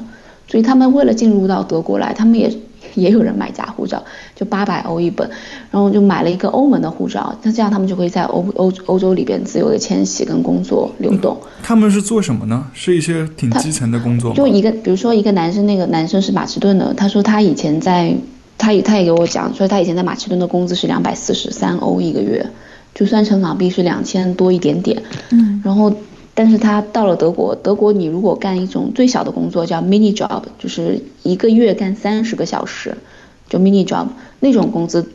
[0.47, 2.51] 所以他们为了进入到德国来，他们也
[2.95, 4.03] 也有人买假护照，
[4.35, 5.29] 就八百欧一本，
[5.71, 11.37] 然后就买了一个欧盟的护照，那这样他们就可以在欧欧欧洲里边自由的迁徙跟工作流动。
[11.61, 12.65] 他们是做什么呢？
[12.73, 14.35] 是一些挺基层的工作吗？
[14.35, 18.15] 就一个，比如说一个男生，那个男生是马其顿的，他说他以前在，
[18.57, 22.45] 他也他也给我讲，说他以前在马其顿的工资是两百四十三欧一个月，
[22.93, 25.01] 就算成港币是两千多一点点。
[25.31, 25.91] 嗯，然后，
[26.35, 32.97] 但是他到了德国，德国你如果干一种最小的工作叫 mini job，就是一个月干三十个小时，
[33.49, 34.07] 就 mini job
[34.39, 35.11] 那种工资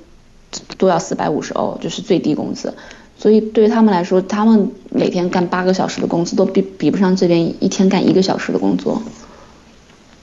[0.76, 2.72] 都要四百五十欧，就是最低工资。
[3.18, 9.02] 所以对于他们来说，他们每天干八个小时的工资都比比不上这边一天干一个小时的工作。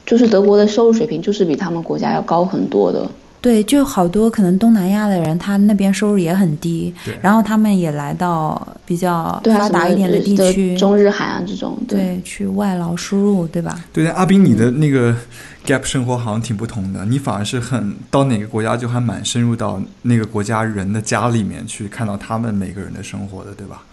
[0.06, 3.10] 就是德国的收入水平就是比他们国家要高很多的。
[3.46, 13.80] 对，就好多可能东南亚的人，他那边收入也很低，然后他们也来到比较发达一点的地区，中日韩啊这种，对，去外劳输入，对吧？
[13.94, 15.16] 对，但阿斌，你的那个
[15.64, 23.84] gap 生活好像挺不同的，你反而是很到哪个国家就还蛮深入到那个国家人的家里面去，看到他们每个人的生活的，对吧？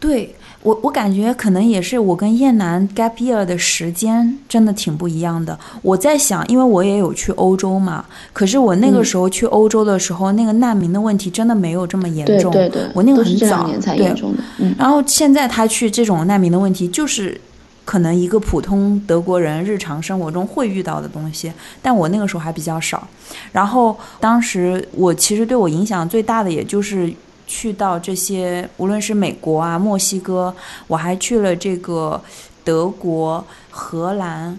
[0.00, 5.56] 对我，我感觉可能也是我跟燕南 gap year 的时间真的挺不一样的。
[5.82, 12.50] 我在想，因为我也有去欧洲嘛，可是我那个嗯时候去欧洲的时候，那个难民的问题真的没有这么严重。
[12.50, 17.38] 对对对，我那个很早年才对严重的，嗯，然后现在他去这种难民的问题，就是
[17.84, 23.06] 可能一个普通德国人日常生活中会遇到的东西，但我那个时候还比较少。
[23.52, 27.12] 然后当时我其实对我影响最大的，也就是
[27.50, 30.54] 去到这些，无论是美国啊、墨西哥，
[30.86, 32.22] 我还去了这个
[32.62, 34.56] 德国、荷兰。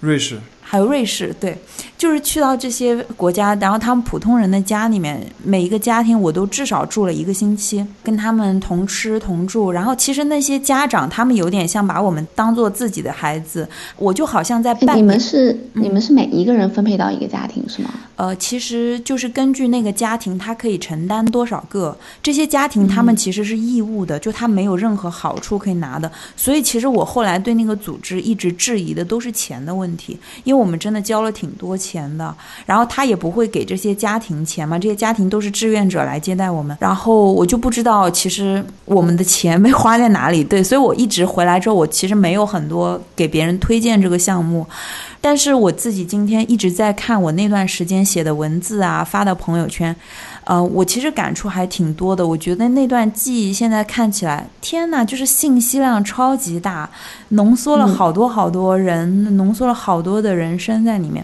[0.00, 1.58] 瑞士，还有瑞士，对，
[2.00, 9.70] 就是去到这些国家，然后他们普通人的家里面，每一个家庭我都至少住了一个星期，跟他们同吃同住。
[9.70, 14.96] 然后其实那些家长他们有点像把我们当做自己的孩子，我就好像在办。
[14.96, 17.90] 你们是嗯你们是每一个人分配到一个家庭是吗？
[18.16, 21.94] 呃，其实就是根据那个家庭，他可以承担多少个。
[22.22, 26.10] 这些家庭他们其实是义务的，就他没有任何好处可以拿的。
[26.34, 32.34] 所以其实我后来对那个组织一直质疑的都是钱的问题，因为我们真的交了挺多钱的，
[32.66, 40.44] 然后他也不会给这些家庭钱嘛，这些家庭都是志愿者来接待我们，然后我就不知道其实我们的钱被花在哪里。
[40.44, 44.66] 对，所以我一直回来之后，我其实没有很多给别人推荐这个项目。
[45.22, 49.94] 但是我自己今天一直在看我那段时间写的文字啊，发到朋友圈，
[50.44, 52.26] 呃，我其实感触还挺多的。
[52.26, 56.88] 我觉得那段记忆现在看起来，天呐，就是信息量超级大，
[57.28, 61.22] 浓缩了嗯好多好多人，浓缩了好多的人生在里面。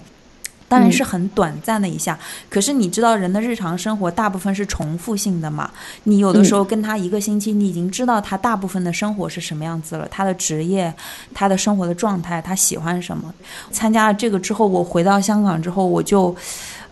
[0.69, 2.19] 当然是很短暂的一下，
[2.51, 5.71] 可是你知道人的日常生活大部分是重复性的嘛？
[6.05, 10.93] 你有的时候跟他一个星期，你已经知道他大部分的生活是什么样子了，他的职业，
[11.33, 13.33] 他的生活的状态，他喜欢什么。
[13.71, 16.35] 参加了这个之后，我回到香港之后，我就，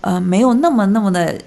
[0.00, 1.40] 呃，没有那么那么的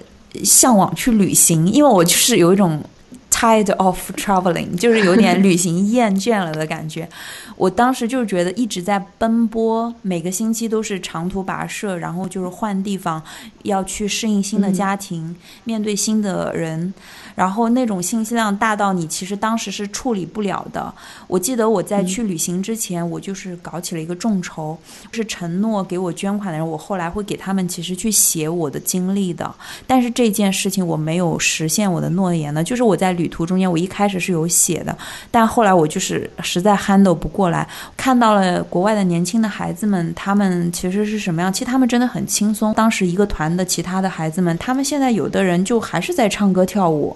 [0.44, 2.82] 向往去旅行，因为我就是有一种
[3.30, 7.08] tired of traveling，就是有点 旅行厌倦了的感觉。
[7.56, 13.20] 我当时就是觉得一直在奔波，每个星期都是长途跋涉，然后就是换地方，
[13.64, 16.94] 要去适应新的家庭，面对新的人，
[17.34, 20.92] 然后那种信息量大到你其实当时是处理不了的。
[21.26, 24.78] 我记得我在去旅行之前，我就是搞起了一个众筹，
[25.10, 29.52] 是承诺给我捐款的人，我后来会给他们其实去写我的经历的。
[29.84, 34.96] 但是这件事情我没有实现我的诺言呢，就是我在旅途中间，我一开始是有写的，
[35.30, 41.52] 但后来我就是实在 handle 不过来，看到了国外的年轻的孩子们，他们其实是什么样？
[41.52, 42.72] 其实他们真的很轻松。
[42.72, 47.14] 当时一个团的其他的孩子们，他们现在有的人就还是在唱歌跳舞。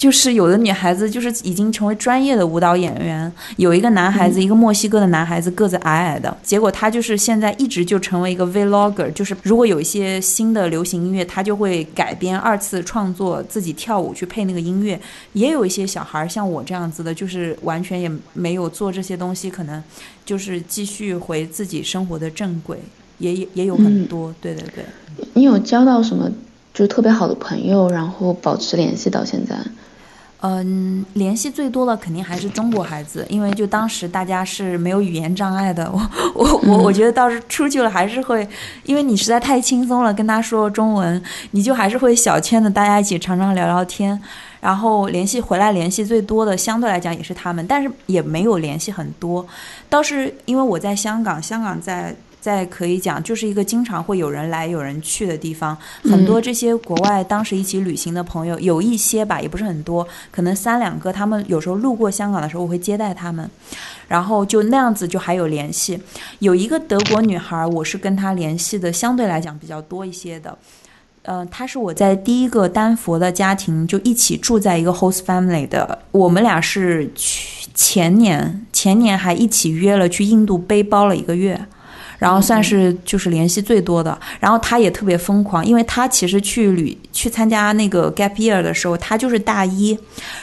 [0.00, 14.98] 就是有的女孩子就是已经成为专业的舞蹈演员，有一个男孩子，一个墨西哥的男孩子，个子矮矮的，结果他就是现在一直就成为一个 vlogger，就是如果有一些新的流行音乐，他就会改编二次创作，自己跳舞去配那个音乐。
[15.34, 19.84] 也有一些小孩像我这样子的，就是完全也没有做这些东西，可能
[20.24, 22.78] 就是继续回自己生活的正轨，
[23.18, 24.82] 也也也有很多，对对对。
[25.34, 26.26] 你有交到什么
[26.72, 29.54] 就是特别好的朋友，然后保持联系到现在？
[30.42, 35.90] 嗯，联系最多的肯定还是中国孩子，因为就当时大家是没有语言障碍的。
[35.92, 36.00] 我
[36.34, 38.48] 我我我觉得倒是出去了还是会，
[38.84, 44.18] 因为你实在太轻松了，跟他说中文，你就还是会小圈子大家一起常常聊聊天，
[44.60, 49.46] 然后联系回来联系最多的相对来讲也是他们，但是也没有联系很多。
[49.90, 52.16] 倒是因为我在香港，香港在。
[52.40, 55.76] 在可以讲，就是一个经常会有人来有人去的地方。
[56.04, 61.12] 很多这些国外当时一起旅行的朋友，有一些吧，也不是很多，可能三两个。
[61.12, 63.48] 他们有时候路过香港的时候，我会接待他们，
[64.08, 66.00] 然后就那样子就还有联系。
[66.38, 70.56] 有一个德国女孩，我是跟她联系的，相对来讲比较多一些的。
[71.22, 81.60] 呃，她是我在第一个丹佛的家庭就一起住在一个 host family 的，我们俩是去前年前年还一起约了去印度背包了一个月。
[82.20, 89.98] 然后算是就是联系最多的，然后他也特别疯狂，因为他其实去旅去参加那个 gap year 的时候，他就是大一，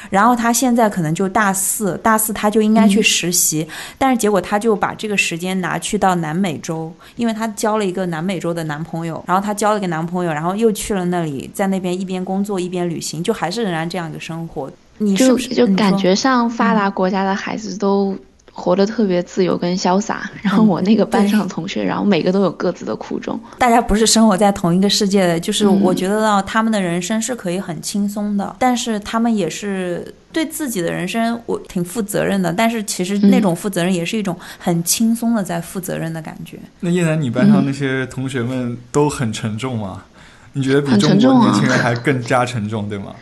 [0.09, 14.71] 然后他现在可能就大四，大四他就应该去实习，嗯、但是结果他就把这个时间拿去到南美洲，因为他交了一个南美洲的男朋友，然后他交了一个男朋友，然后又去了那里，在那边一边工作一边旅行，就还是仍然这样一个生活。
[14.97, 18.17] 你是不是就就感觉上发达国家的孩子都。
[18.59, 20.29] 活得特别自由跟潇洒。
[20.41, 23.39] 然后我那个班上同学，然后每个都有各自的苦衷。
[23.59, 36.57] 大家不是生活在同一个世界的，就是嗯我觉得到他们的人生是可以很轻松的，但是他们也是对自己的人生我挺负责任的，但是其实嗯那种负责任也是一种很轻松的在负责任的感觉。
[36.79, 40.03] 那叶楠，你班上那些同学们都很沉重吗？
[40.53, 43.13] 你觉得比很中沉重啊国年轻人还更加沉重，对吗？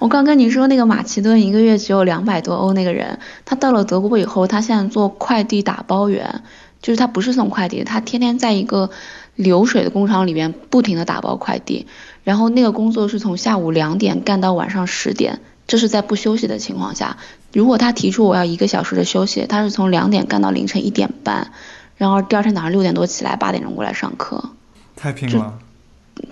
[0.00, 6.42] 我刚跟你说那个马其顿一个月只有两百多欧那个人，他到了德国以后，他现在做快递打包员，
[6.80, 8.90] 就是他不是送快递，他天天在一个
[9.36, 11.86] 流水的工厂里面不停的打包快递，
[12.24, 17.18] 然后那个工作是从下午两点干到晚上十点，这是在不休息的情况下。
[17.52, 21.52] 如果他提出我要一个小时的休息，他是从两点干到凌晨一点半，
[21.98, 24.50] 然后第二天早上六点多起来，八点钟过来上课。
[24.96, 25.58] 太拼了。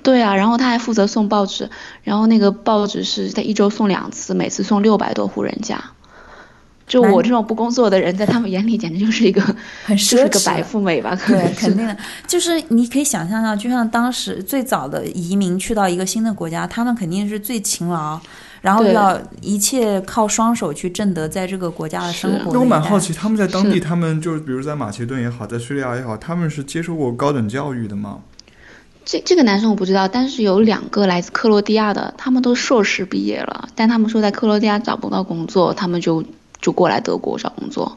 [0.03, 1.69] 对啊，然后他还负责送报纸，
[2.03, 5.83] 然后那个报纸是他一周送两次，每次送六百多户人家。
[6.87, 9.43] 就我这种不工作的人，在他们眼里简直就是一个
[9.85, 11.15] 很就是个奢侈白富美吧？
[11.21, 11.95] 可对，肯定的，
[12.27, 18.19] 就是你可以想象到，就像当时最早的移民去到一个新的国家，他们肯定是最勤劳，
[18.63, 22.55] 然后要一切靠双手去挣得在这个国家的生是活。
[22.55, 28.21] 那我蛮好奇，，他们在当地，他们就是比如在马其顿也好，在叙利亚也好，他们是接受过高等教育的吗？
[29.09, 36.23] 这这个男生我不知道，但是有两个来自克罗地亚的，他们都硕士毕业了，但他们说在克罗地亚找不到工作，他们就
[36.61, 37.97] 就过来德国找工作。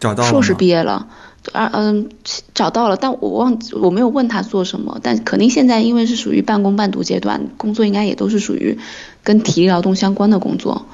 [0.00, 1.06] 找到了硕士毕业了，
[1.52, 2.08] 啊嗯
[2.54, 8.80] 找到了，但我忘记我没有问他做什么，但肯定现在因为是属于半工半读阶段，工作应该也都是属于
[9.22, 10.86] 跟体力劳动相关的工作。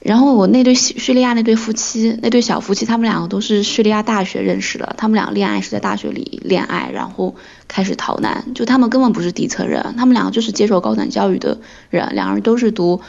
[0.00, 7.34] 然后我那对叙叙利亚那对夫妻，那对小夫妻，他们两个都是叙利亚大学认识的，他们俩恋爱是在大学里恋爱，然后
[7.68, 11.58] 开始逃难，就他们根本不是底层人，他们两个就是接受高等教育的
[11.90, 13.00] 人，两人都是读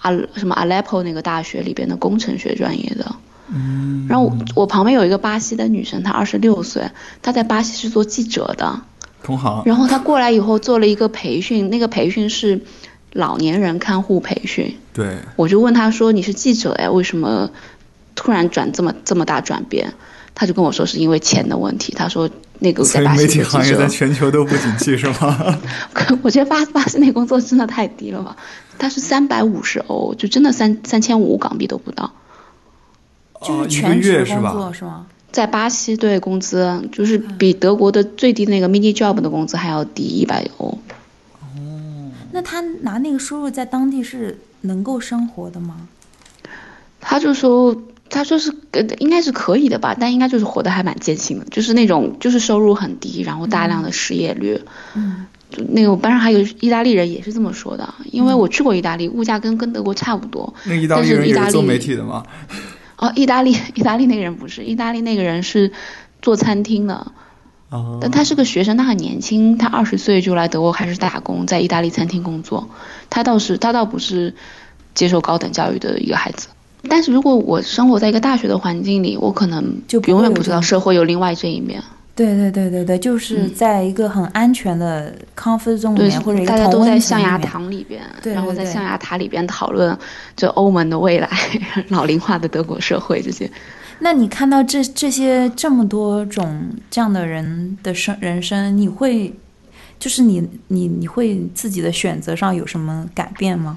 [0.00, 3.16] 阿什么 Aleppo 那个大学里边的工程学专业的。
[3.48, 6.90] 嗯，然后我我旁边有一个巴西的女生，她二十六岁，
[7.22, 8.82] 她在巴西是做记者的。
[9.22, 12.60] 同行，然后她过来以后做了一个培训，那个培训是
[13.12, 14.76] 老年人看护培训。
[14.92, 17.50] 对，我就问她说：“你是记者哎，为什么
[18.14, 19.94] 突然转这么这么大转变？”
[20.34, 21.94] 她就跟我说是因为钱的问题。
[21.94, 22.28] 她说
[22.60, 25.58] 那个所以在巴西媒体行业在全球都不景气，是吗？
[26.22, 28.36] 我觉得巴巴西那工作真的太低了吧？
[28.78, 32.12] 他是三百五十欧，就真的三三千五港币都不到。
[33.42, 34.52] 就是哦一个全职工月是吧？
[34.52, 35.06] 作是吗？
[35.30, 40.66] 在巴西，对工资就是比德国的最低那个 mini job 的工资还要低一百欧。
[40.68, 40.78] 哦
[42.32, 45.88] 那他拿那个收入在当地是能够生活的吗？
[47.00, 47.76] 他就说，
[48.10, 54.60] 他说是呃应该是可以的吧，但应该就是活得还蛮艰辛的，就是那种就是收入很低，然后大量的失业率。
[54.94, 60.54] 嗯，就那个我班上还有意大利人也是这么说的，因为我去过意大利，物价跟跟德国差不多。
[60.64, 62.24] 那个意大利人也是做媒体的吗？
[62.96, 65.72] 哦，意大利意大利那个人不是，意大利那个人是
[66.22, 67.12] 做餐厅的。
[67.70, 72.68] 哦，但他是个学生，他很年轻，他二十岁就来德国开始打工，在意大利餐厅工作。
[73.10, 74.34] 他倒是他倒不是
[74.94, 76.46] 接受高等教育的一个孩子。
[76.88, 81.82] 但是如果我生活在一个大学的环境里，我可能就永远不知道社会有另外这一面。
[82.16, 89.96] 对对对对对，就是嗯在一个很安全的 comfort zone 里对面，或者大家都在象牙塔里边，对然后在象牙塔里边讨论
[90.36, 91.28] 这欧盟的未来、
[91.88, 93.50] 老龄化的德国社会这些。
[93.98, 99.34] 那你看到这这些这么多种这样的人的生人生，你会
[99.98, 103.76] 就是你你你会自己的选择上有什么改变吗？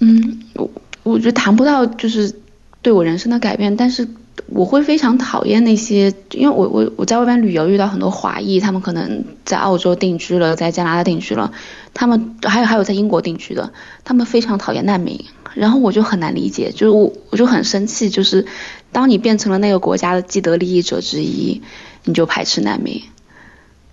[0.00, 0.68] 嗯，我
[1.02, 2.34] 我觉得谈不到就是
[2.82, 4.08] 对我人生的改变，但是
[4.46, 11.52] 我会非常讨厌那些，因为我我我在外边旅游遇到很多华裔，他们可能在澳洲定居了，在加拿大定居了，
[11.94, 13.72] 他们还有还有在英国定居的，
[14.04, 15.24] 他们非常讨厌难民，
[15.54, 18.46] 然后我就很难理解，就是我我就很生气，就是
[18.92, 21.60] 当你变成了那个国家的既得利益者之一，
[22.04, 23.02] 你就排斥难民，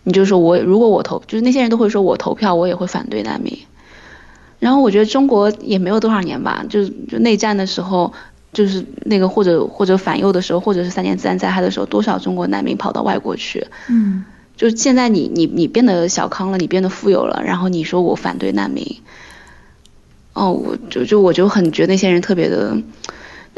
[0.03, 3.60] 你就说我如果我投，就是那些人都会说我投票我也会反对难民。
[4.60, 8.12] 然后我觉得中国也没有多少年吧，就就内战的时候，
[8.53, 13.68] 就是那个或者或者反右的时候，或者是三年自然灾害的时候，多少中国难民跑到外国去。
[13.88, 18.84] 嗯，就现在你你你变得小康了，你变得富有了，然后你说我反对难民，
[20.34, 22.76] 哦，我就就我就很觉得那些人特别的，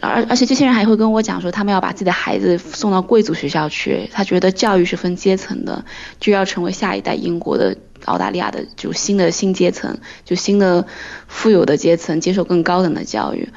[0.01, 5.83] 而而且这些人还会跟我讲说，他们要把自己的孩子送到贵族学校去，他觉得教育是分阶层的，
[6.19, 7.75] 就要成为下一代英国的、
[8.05, 10.85] 澳大利亚的就新的新阶层，就新的
[11.27, 13.49] 富有的阶层，接受更高等的教育。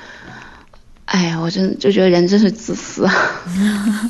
[1.05, 3.15] 哎呀，我真就觉得人真是自私啊！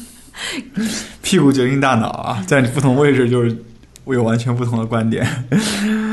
[1.22, 3.56] 屁股决定大脑啊，在你不同位置就是
[4.04, 5.26] 会有完全不同的观点。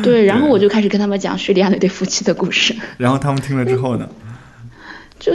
[0.04, 2.76] 对，然后我就开始跟他们讲叙利亚那对夫妻的故事。
[2.98, 4.10] 然后他们听了之后呢？
[5.20, 5.34] 就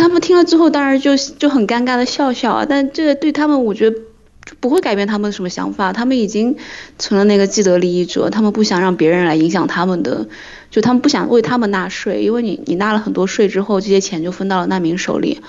[0.00, 2.66] 他们听了之后，当然就就很尴尬的笑笑啊。
[2.68, 3.96] 但这个对他们，我觉得
[4.44, 5.92] 就不会改变他们什么想法。
[5.92, 6.56] 他们已经
[6.98, 10.26] 成了那个既得利益者，他们不想让别人来影响他们的，
[10.70, 15.40] 就他们不想为他们纳税，因为你你纳了很多税之后，这些钱就分到了难民手里，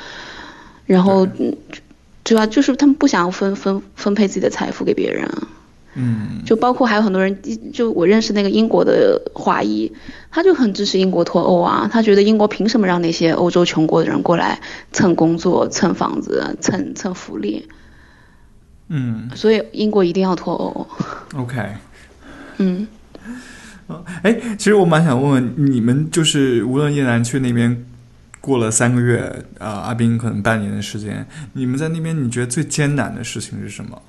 [0.86, 1.56] 然后嗯，
[2.24, 5.48] 主要就是他们不想分分分配自己的财富给别人啊。
[5.94, 7.38] 嗯，就包括还有很多人，
[7.74, 9.92] 就我认识那个英国的华裔，
[10.32, 14.62] 他就很支持英国脱欧啊，他觉得英国凭什么让那些欧洲穷国的人过来
[14.94, 17.68] 蹭工作、蹭房子、蹭蹭福利？
[18.88, 20.88] 嗯所以英国一定要脱欧。
[21.38, 21.62] ，OK。
[22.58, 22.88] 嗯，
[24.22, 27.86] 哎，其实我蛮想问问你们，就是无论叶楠去那边
[28.40, 34.02] 过了三个月，啊、阿斌可能半年的时间，你们在那边，你觉得最艰难的事情是什么？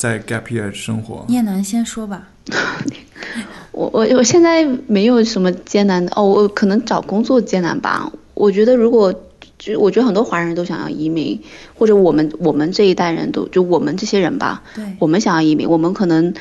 [0.00, 2.26] 在 Gap Year 生活，叶楠先说吧。
[3.70, 8.10] 我我我现在没有什么艰难的哦，我可能找工作艰难吧。
[8.32, 9.12] 我觉得如果
[9.58, 11.38] 就我觉得很多华人都想要移民，
[11.78, 16.32] 或者我们我们这一代人都就我们这些人吧，对，我们想要移民，我们可能，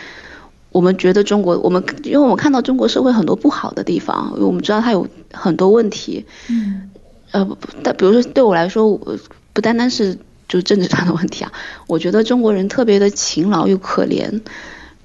[0.71, 6.89] 我们觉得中国，我们因为我们看到中国社会很多不好的地方，因为我们知道它有很多问题，嗯
[7.31, 9.19] 呃，不不但比如说对我来说，我
[9.51, 10.17] 不单单是
[10.49, 11.53] 就政治上的问题啊，
[11.87, 14.41] 我觉得中国人特别的勤劳又可怜。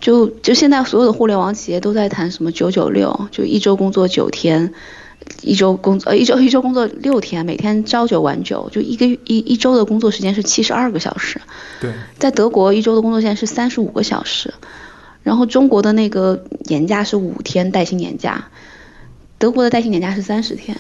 [0.01, 4.75] 就就现在所有的互联网企业都在谈什么九九六，就一周工作九天，
[5.41, 11.41] 一周工作呃一周一周工作六天，每天朝九晚九，就一个一一周的工作时间是七十二个小时。
[11.81, 14.53] 对，在德国一周的工作时间是三十五个小时，
[15.23, 18.49] 然后中国的那个年假是五天带薪年假，
[19.39, 20.77] 德国的带薪年假是三十天。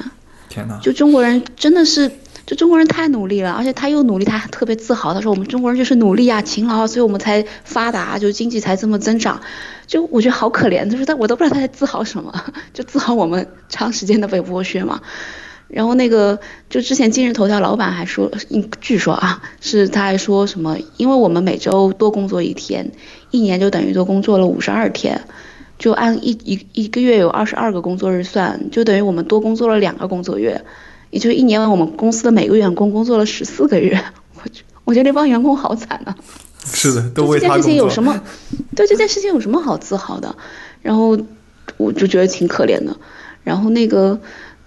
[0.50, 0.78] 天哪！
[0.80, 2.10] 就中国人真的是，
[2.46, 9.40] 就中国人太努力了，而且他又努力，他特别自豪，他说我们中国人就是努力啊、勤劳，所以我们才发达，就经济才这么增长。
[9.86, 15.00] 就我觉得好可怜，就是他我都不知道他在自豪什么， 就自豪我们长时间的被剥削嘛。
[15.68, 16.38] 然后那个，
[16.68, 18.30] 就之前今日头条老板还说，
[18.80, 22.92] 据说啊，是他还说什么，因为我们每周多工作一天，
[23.30, 25.22] 一年就等于多工作了五十二天，
[25.78, 30.62] 就按一一一个月有二十二个工作日算，就等于我们多工作了两个工作月，
[31.14, 34.04] 也就是一年我们公司的每个员工工作了十四个月。
[34.42, 36.16] 我觉我觉得那帮员工好惨啊！
[36.66, 37.56] 是的，都为这件。
[37.56, 38.20] 事情有什么？
[38.74, 40.34] 对这件事情有什么好自豪的？
[40.82, 41.16] 然后
[41.76, 42.96] 我就觉得挺可怜的。
[43.44, 44.18] 然后那个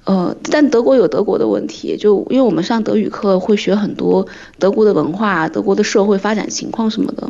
[0.06, 4.26] 呃，但德国有德国的问题，就因为我们上德语课会学很多
[4.58, 7.30] 德国的文化、德国的社会发展情况什么的。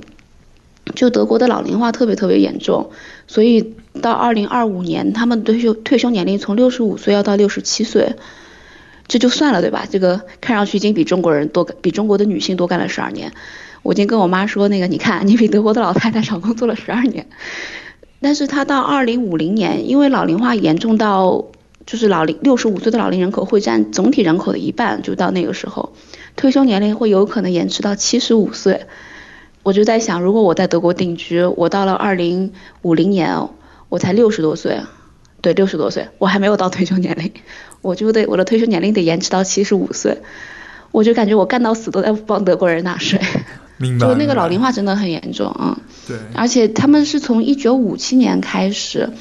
[0.96, 2.92] 就德国的老龄化特别特别严重，
[3.28, 8.16] 所以到二零二五年，他们退休退休年龄从六十五岁要到六十七岁，
[9.08, 9.86] 这就算了对吧？
[9.90, 13.32] 这个看上去已经比中国人多，比中国的女性多干了十二年。
[13.84, 17.28] 我已经跟我妈说，那个你看， 你比德国的老太太少工作了十二年。
[18.20, 21.46] 但是她到二零五零年，因为老龄化严重到，
[21.86, 25.94] 就是老龄六十五岁的老龄人口会占总体人口的一半，就到那个时候，
[26.36, 28.88] 退休年龄会有可能延迟到七十五岁。
[29.64, 32.52] 我就在想，如果我在德国定居，我到了二零
[32.82, 33.48] 五零年，
[33.90, 34.82] 我才六十多岁，
[35.42, 37.32] 对，六十多岁，我还没有到退休年龄，
[37.82, 40.22] 我就得我的退休年龄得延迟到七十五岁，
[40.92, 43.20] 我就感觉我干到死都在帮德国人纳税，
[43.78, 44.08] 明白。
[44.08, 45.78] 就那个老龄化真的很严重啊、
[46.08, 49.12] 对，而且他们是从一九五七年开始，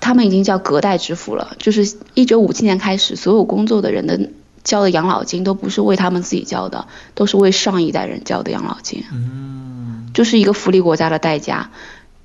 [0.00, 4.30] 他们已经叫隔代支付了，就是一九五七年开始，所有工作的人的
[4.62, 9.02] 交的养老金都不是为他们自己交的，都是为上一代人交的养老金。
[9.12, 11.70] 嗯，就是一个福利国家的代价，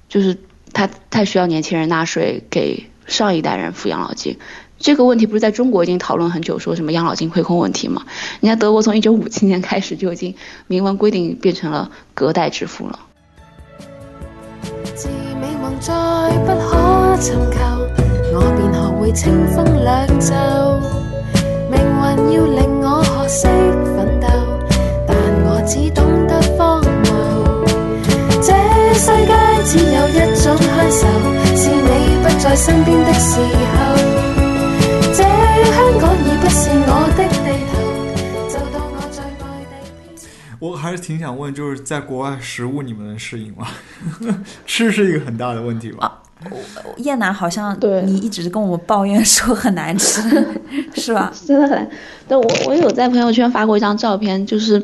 [0.07, 0.37] 就是
[0.71, 4.37] 他太需要年轻人纳税给上一代人付养老金。
[4.79, 8.03] 这个问题不是在中国已经讨论很久，说什么养老金亏空问题吗？
[8.41, 10.35] 人家德国从一九五七年开始就已经
[10.67, 12.99] 明文规定变成了隔代支付了。
[14.93, 15.07] 自
[15.39, 15.93] 美夢再
[16.39, 16.75] 不可
[17.17, 17.57] 尋求，
[18.33, 19.87] 我便學會清風掠
[20.19, 20.33] 袖。
[21.71, 22.01] 命運
[22.33, 24.25] 要令我學識奮鬥，
[25.07, 27.07] 但我只懂得荒謬。
[28.41, 28.47] 這
[28.93, 29.31] 世界
[29.63, 31.01] 只有一種享受，
[32.43, 33.95] 在身邊的時候。
[35.13, 37.73] 這香港已不是我的地頭，
[38.49, 39.65] 就當我在外
[40.17, 40.27] 地。
[40.59, 43.67] 我還是挺想问，就是在国外食物你们能适应吗？
[44.67, 46.19] 吃是一个很大的问题吧？
[46.97, 50.21] 叶楠好像对你一直跟我抱怨说很难吃，
[50.95, 51.31] 是吧？
[51.47, 51.89] 真的很，
[52.27, 54.83] 但我我有在朋友圈发过一张照片，就是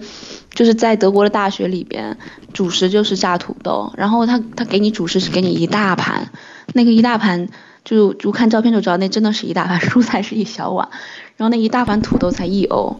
[0.51, 2.18] 就是在德国的大学里边，
[2.53, 6.32] 主食就是炸土豆，然后他他给你主食是给你一大盘，
[6.74, 7.47] 那个一大盘
[7.84, 10.88] 就就看照片就知道那真的是一大盘，蔬菜是一小碗，
[11.38, 12.99] 然后那一大盘土豆才一欧，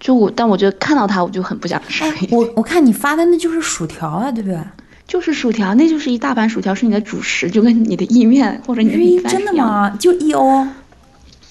[0.00, 4.58] 就我但我觉得看到它我就很不想吃， 我我看你发的那就是薯条啊，对不对？
[5.06, 9.52] 就是薯条，那就是一大盘薯条是你的主食，就跟你的意面或者你的米饭真的？
[9.52, 9.88] 吗？
[9.90, 10.66] 就一欧？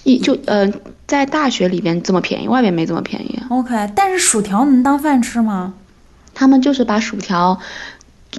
[0.03, 0.69] 一就呃
[1.07, 3.39] 在大学里边这么便宜，外面没这么便宜。
[3.49, 5.73] OK，但是薯条能当饭吃吗？
[6.33, 7.57] 他们就是把薯条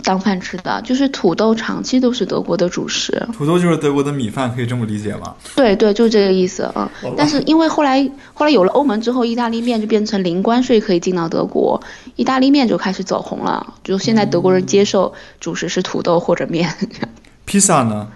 [0.02, 3.26] 当饭吃的，就是土豆长期都是德国的主食。
[3.32, 5.34] 土豆就是德国的米饭，可以这么理解吗？
[5.54, 6.90] 对对，就是这个意思啊。
[7.02, 11.80] 嗯但是因为后来后来有了欧盟之后，意大利面就变成零关税可以进到德国，
[12.16, 13.74] 意大利面就开始走红了。
[13.84, 16.72] 就现在德国人接受主食是土豆或者面。
[17.46, 18.08] 披萨呢？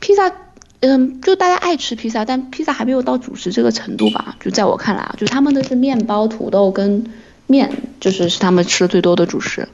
[0.00, 0.30] 披萨，
[0.80, 4.36] 嗯，就大家爱吃披萨，但披萨还没有到主食这个程度吧？
[4.40, 7.04] 就在我看来啊，就他们的是面包、土豆跟
[7.46, 9.68] 面，就是是他们吃的最多的主食。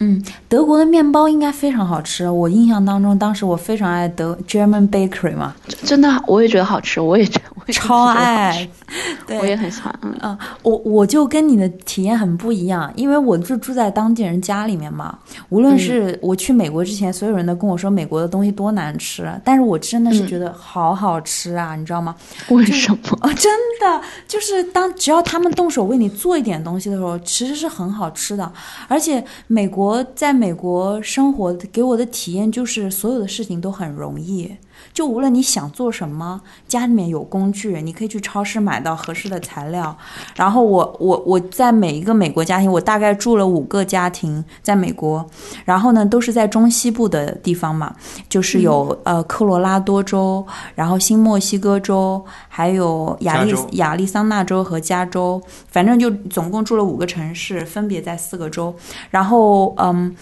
[0.00, 2.28] 嗯，德国的面包应该非常好吃。
[2.28, 8.68] 我印象当中，当时我非常爱德 German Bakery 嘛，真的，我也觉得好吃，我也觉 得超爱。
[9.26, 9.92] 对，我也很喜欢。
[10.02, 15.18] 嗯，嗯，我我就跟你的体验很不一样，因为我就住在当地人家里面嘛。
[15.50, 22.14] 无论是我去美国之前，所有人都跟我说美国的东西多难吃，但是我真的是觉得好好吃啊，你知道吗？
[22.48, 22.98] 为什么？
[23.20, 28.50] 哦， 真的就是当只要他们动手为你做一点东西的时候，其实是很好吃的。
[28.86, 34.56] 而且美国在美国生活给我的体验就是所有的事情都很容易。
[34.92, 39.96] 就无论你想做什么，家里面有工具，你可以去超市买到合适的材料。
[40.34, 45.24] 然后我我我在每一个美国家庭，我大概住了五个家庭在美国，
[45.64, 47.94] 然后呢都是在中西部的地方嘛，
[48.28, 58.74] 就是有、呃科罗拉多州，然后新墨西哥州，还有亚利亚利桑那州和加州，反正就总共住了五个城市，分别在四个州。
[59.10, 60.14] 然后嗯。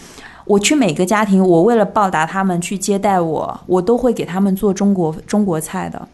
[0.46, 6.08] 我去每个家庭，我为了报答他们去接待我，我都会给他们做中国中国菜的。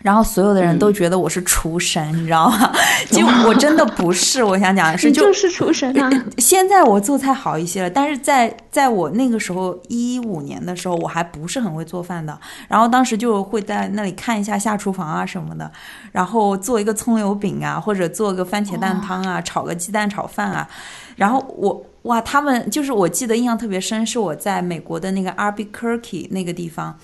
[0.00, 2.72] 然后所有的人都觉得我是厨神，你知道吗？
[3.08, 6.10] 就我真的不是，我想讲的是，就就是厨神啊！
[6.38, 12.36] 现在我做菜好一些了，但是在在我那个时候一五年的时候，我还不是很会做饭的。
[12.66, 15.70] 然后当时就会在那里看一下下厨房啊什么的，
[16.10, 20.68] 然后做一个葱油饼啊，或者做个番茄蛋汤啊，炒个鸡蛋炒饭啊。
[21.14, 26.98] 然后我哇，他们就是我记得印象特别深，是我在美国的那个 Albuquerque 那个地方，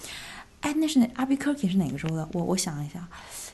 [0.60, 2.28] 哎，那是哪 Albuquerque 是哪个州的？
[2.32, 3.06] 我我想一下，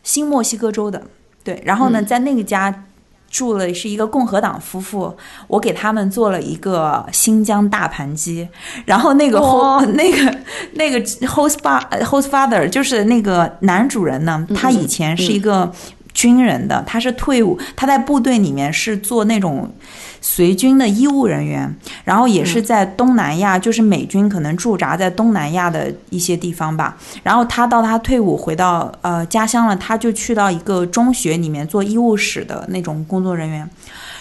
[0.03, 1.03] 新墨西哥州的。
[1.43, 2.87] 对，然后呢，在那个家
[3.31, 5.15] 住了是一个共和党夫妇，
[5.47, 8.49] 我给他们做了一个新疆大盘鸡，
[8.87, 10.39] 然后那个 host 那个
[10.73, 15.71] 那个 host fa host father 就是那个男主人呢，他以前是一个
[16.15, 19.71] 军人的，他是退伍，他在部队里面是做那种。
[20.27, 21.71] 随军的医务人员，
[22.03, 26.97] 然后也是在东南亚，就是美军可能驻扎在东南亚的一些地方吧。
[27.23, 33.69] 然后他到他退伍回到呃家乡了，他就去到一个中学里面做医务室的那种工作人员。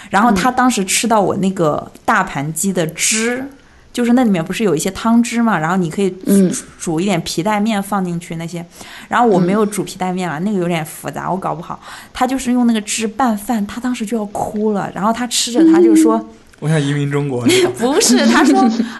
[0.09, 3.47] 然后他当时吃到我那个大盘鸡的汁。
[3.93, 8.65] 就是那里面不是有一些汤汁嘛，然后你可以嗯煮煮一点皮带面放进去那些，
[9.07, 11.79] 然后我没有煮皮带面了，那个有点复杂，我搞不好。
[12.11, 16.27] 他就是用那个汁拌饭，他当时就要哭了，然后他吃着他就说。
[16.59, 17.45] 我想移民中国。
[17.77, 18.57] 不是，他说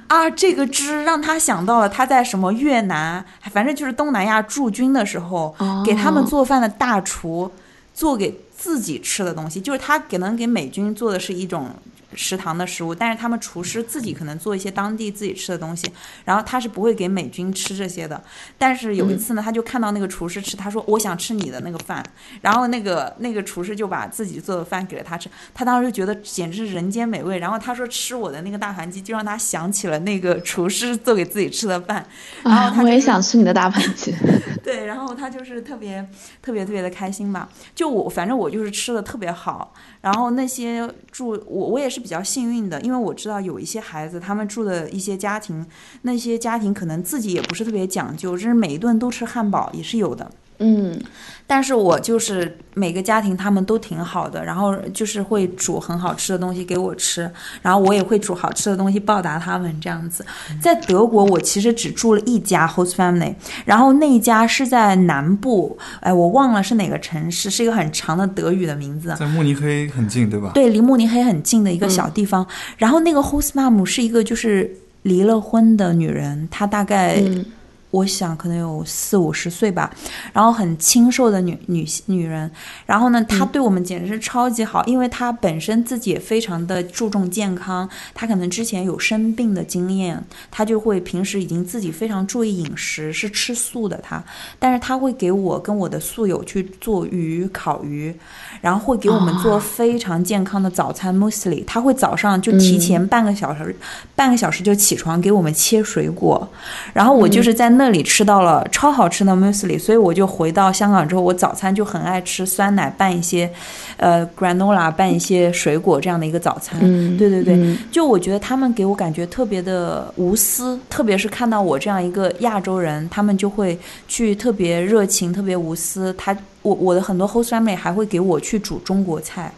[0.07, 7.49] 啊，这个汁让他想到了他在什么越南，反正就是东南亚驻军的时候，哦给他们做饭的大厨
[7.93, 11.69] 做给自己吃的东西，就是他可能给美军做的是一种
[12.16, 15.89] 食堂的食物，但是他们厨师自己可能做一些当地自己吃的东西，
[16.26, 18.22] 然后他是不会给美军吃这些的。
[18.57, 22.03] 但是有一次呢，他就看到那个厨师吃，他说我想吃你的那个饭，
[22.41, 27.39] 然后那个那个厨师就把自己做的饭给了他吃，他当时就觉得简直是人间美味。
[27.39, 32.05] 然后他说吃我的那个大盘鸡，就让他想起了那个厨师做给自己吃的饭，
[32.43, 34.14] 然后啊，我也他就是想吃你的大盘鸡。
[34.64, 36.05] 对，然后他就是特别
[36.41, 37.49] 特别特别的开心吧。
[37.76, 45.65] 就我反正我就是吃的特别好，然后那些住我我也是比较幸运的，因为我知道有一些孩子他们住的一些家庭，
[46.01, 50.29] 那些家庭可能自己也不是特别讲究，就是每一顿都吃汉堡也是有的。
[50.59, 50.97] 嗯，
[51.45, 57.29] 但是我就是每个家庭他们都挺好的，然后就是会煮很好吃的东西给我吃，
[57.61, 60.25] 然后我也会煮好吃的东西报答他们这样子。
[60.61, 63.33] 在德国，我其实只住了一家 host family，
[63.65, 69.13] 然后那一家是在南部，哎，我忘了是哪个城市，是一个很长的德语的名字。
[69.19, 70.51] 在慕尼黑很近，对吧？
[70.53, 72.45] 对，离慕尼黑很近的一个小地方。
[72.77, 77.45] 然后那个 host mom 是一个就是离了婚的女人，她大概、嗯
[77.93, 79.93] 我想可能有四五十岁吧，
[80.33, 82.49] 然后很清瘦的女女女人，
[82.87, 90.19] 然后呢，她对我们简直是超级好，因为她本身自己也非常的注重健康，她可能之前有生病的经验，
[90.49, 94.23] 她就会平时已经自己非常注意饮食，是吃素的她，
[94.57, 98.11] 但是她会给我跟我的宿友去做鱼烤鱼，
[98.59, 103.75] 然后会给我们做非常健康的早餐 muesli，她会早上就提前半个小时、
[104.15, 106.49] 半个小时就起床给我们切水果，
[106.91, 113.51] 然后我就是在那那里吃到了超好吃的 muesli，所以我就回到香港之后，我早餐就很爱吃酸奶拌一些，
[113.97, 116.79] 呃 granola 拌一些水果这样的一个早餐。
[116.81, 123.77] 嗯对对对，嗯就我觉得他们给我感觉特别的无私，特别是看到我这样一个亚洲人，他们就会
[124.07, 126.15] 去特别热情、特别无私。
[126.17, 129.51] 他我我的很多 host family 还会给我去煮中国菜。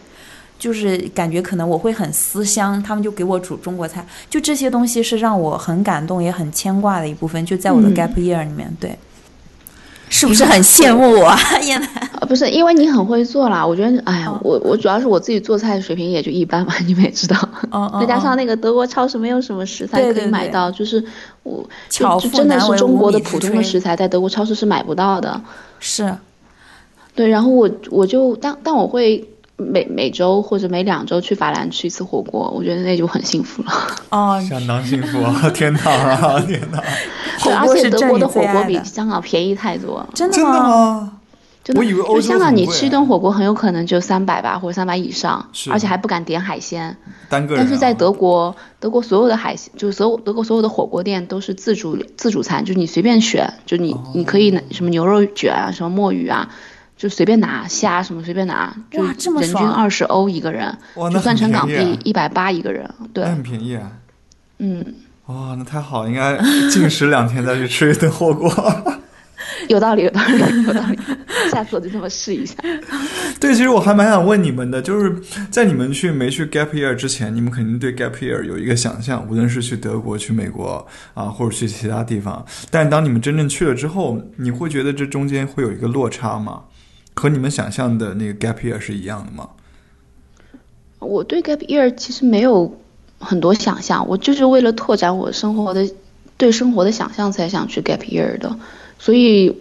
[0.65, 8.97] 就是感觉可能我会很思乡，他们就给我煮中国菜，就这些东西是让我很感动也很牵挂的一部分，就在我的嗯 gap year 里面，对，
[10.09, 11.31] 是不是很羡慕我
[12.27, 13.63] 不是，因为你很会做啦。
[13.63, 17.37] 我觉得，哎呀哦，我我主要是我自己做菜水平也就一般嘛，你们也知道。
[17.69, 21.03] 哦哦再加上哦那个德国超市没有什么食材可对对对以买到，就是
[21.43, 25.39] 我巧妇就就真的是中国的普通的食材在德国超市是买不到的。
[25.79, 26.11] 是，
[27.13, 29.23] 对，然后我我就但但我会
[29.57, 33.71] 每每周或者每两周去法兰吃一次火锅，我觉得那就很幸福了。
[34.09, 35.49] 哦， 相当幸福啊！
[35.53, 36.83] 天堂啊，天堂！
[37.43, 40.09] 对，而且德国的火锅比香港便宜太多了。
[40.13, 41.13] 真的吗？
[41.63, 46.95] 真的，我以为欧洲就香港你吃一顿火锅很有可能就三百吧，或者三百以上，而且还不敢点海鲜。
[47.29, 47.65] 单个人、啊。
[47.65, 56.49] 但是在德国，德国所有的海鲜，就是所有德国所有的火锅店都是自主自主餐，就是你随便选，就你、你可以拿什么牛肉卷啊，什么墨鱼啊，
[56.97, 62.89] 就随便拿虾什么随便拿，就哇这么人均爽二十欧一个人，哇，那就算成港币一百八一个人。
[63.13, 63.91] 对那，很便宜啊！
[64.59, 64.83] 嗯，
[65.25, 66.37] 哇，那太好了，应该
[66.69, 68.49] 禁食两天再去吃一顿火锅。
[69.67, 70.97] 有道理，有道理，有道理。
[71.51, 72.55] 下次我就这么试一下。
[73.39, 75.15] 对，其实我还蛮想问你们的，就是
[75.51, 82.43] 在你们去没去 gap year 之前，你们肯定对 gap year 有一个想象，无论是去德国、去美国啊，或者去其他地方。
[82.71, 86.61] 但当你们真正去了之后，你会觉得这中间会有一个落差吗？
[87.15, 89.49] 和你们想象的那个 gap year 是一样的吗？
[90.99, 92.77] 我对 gap year 其实没有
[93.19, 95.89] 很多想象，我就是为了拓展我生活的
[96.37, 98.57] 对生活的想象才想去 gap year 的，
[98.99, 99.57] 所以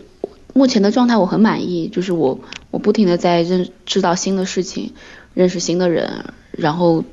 [0.52, 2.40] 目前的状态我很满意，就是我
[2.70, 4.92] 我不停的在认知道新的事情，
[5.34, 7.04] 认识新的人，然后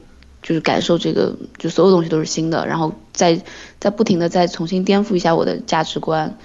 [0.42, 3.42] 就是感受这个，就所有东西都是新的，然后再
[3.80, 6.38] 再不停的再重新颠覆一下我的价值观。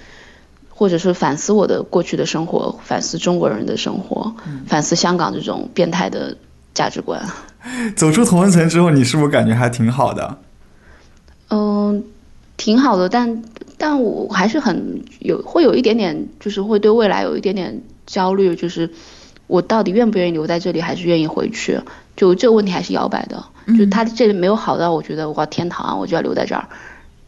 [0.77, 4.31] 或者是反思我的过去的生活，反思中国人的生活，
[4.67, 6.37] 反思香港这种变态的
[6.75, 7.19] 价值观。
[7.95, 10.37] 走出同温层之后，你是不是感觉还挺好的？
[11.49, 12.03] 嗯，
[12.57, 13.43] 挺好的，但
[13.75, 18.87] 但我还是很有会有一点点，就是会对未来有一点点焦虑，就是
[19.47, 21.79] 我到底愿不愿意留在这里，还是愿意回去？
[22.15, 23.43] 就这个问题还是摇摆的。
[23.75, 26.67] 就他这里没有好到我觉得哇天堂啊，我就要留在这儿。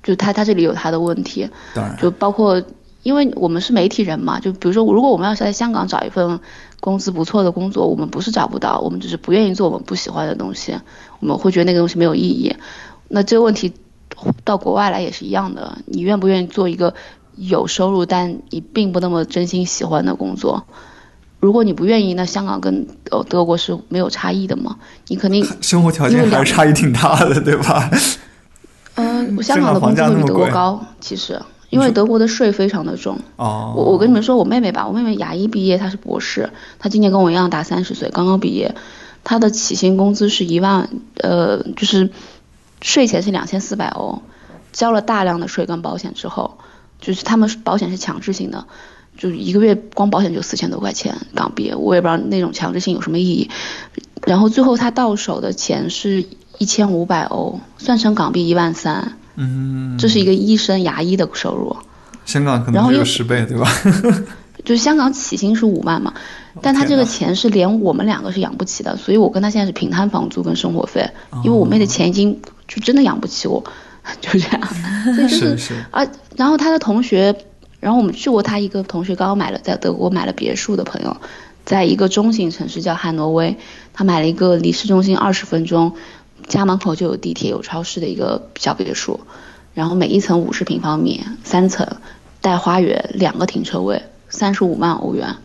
[0.02, 2.62] 就他他这里有他的问题，当然，就包括
[3.04, 6.40] 因为我们是媒体人嘛，就比如说如果我们要是在香港找一份
[6.80, 10.76] 工资不错的工作，我们不是找不到，我们只是不愿意做我们不喜欢的东西，
[11.20, 12.56] 我们会觉得那个东西没有意义。
[13.08, 13.74] 那这个问题
[14.44, 16.94] 到国外来也是一样的，你愿不愿意做一个
[17.36, 20.66] 有收入但你并不那么真心喜欢的工作？
[21.40, 24.76] 如果你不愿意，那香港跟呃德国是没有差异的嘛？
[25.08, 27.90] 你肯定，生活条件还是差异挺大的，对吧？
[28.96, 31.42] 嗯、香港的工资会比德国高，其实。
[31.70, 36.50] 因为德国的税非常的重，哦，我我跟你们说，我妹妹吧，我妹妹牙医毕业，她是博士，
[36.80, 38.74] 她今年跟我一样大三十岁，刚刚毕业，
[39.24, 42.10] 她的起薪工资是一万，呃，就是
[42.82, 44.24] 税前是两千四百欧，
[44.74, 46.58] 交了大量的税跟保险之后，
[47.00, 48.66] 就是他们保险是强制性的，
[49.16, 53.50] 就是一个月光保险就四千多块钱港币，我也不知道那种强制性有什么意义，
[54.26, 56.26] 然后最后她到手的钱是
[56.58, 59.18] 一千五百欧，算成港币一万三。
[59.42, 61.76] 嗯，这是一个医生、牙医的收入。
[62.26, 63.68] 香港可能只有十倍，对吧？
[64.66, 66.14] 就是香港起薪是五万嘛，
[66.62, 71.10] 但他这个钱是连我们两个是养不起的，所以我跟他现在是平摊房租跟生活费，
[71.44, 73.64] 因为我妹的钱已经就真的养不起我，
[74.20, 74.62] 就这样。
[75.16, 77.34] 所以就是是啊，然后他的同学，
[77.80, 81.16] 然后我们去过他一个同学刚刚买了在德国买了别墅的朋友，
[81.64, 83.56] 在一个中型城市叫汉诺威，
[83.94, 85.96] 他买了一个离市中心二十分钟。
[86.50, 89.22] 家门口就有地铁、有超市的一个小别墅，
[89.74, 91.88] 然后每一层五十平方米，三层，
[92.42, 95.38] 带花园，两个停车位，三十五万欧元，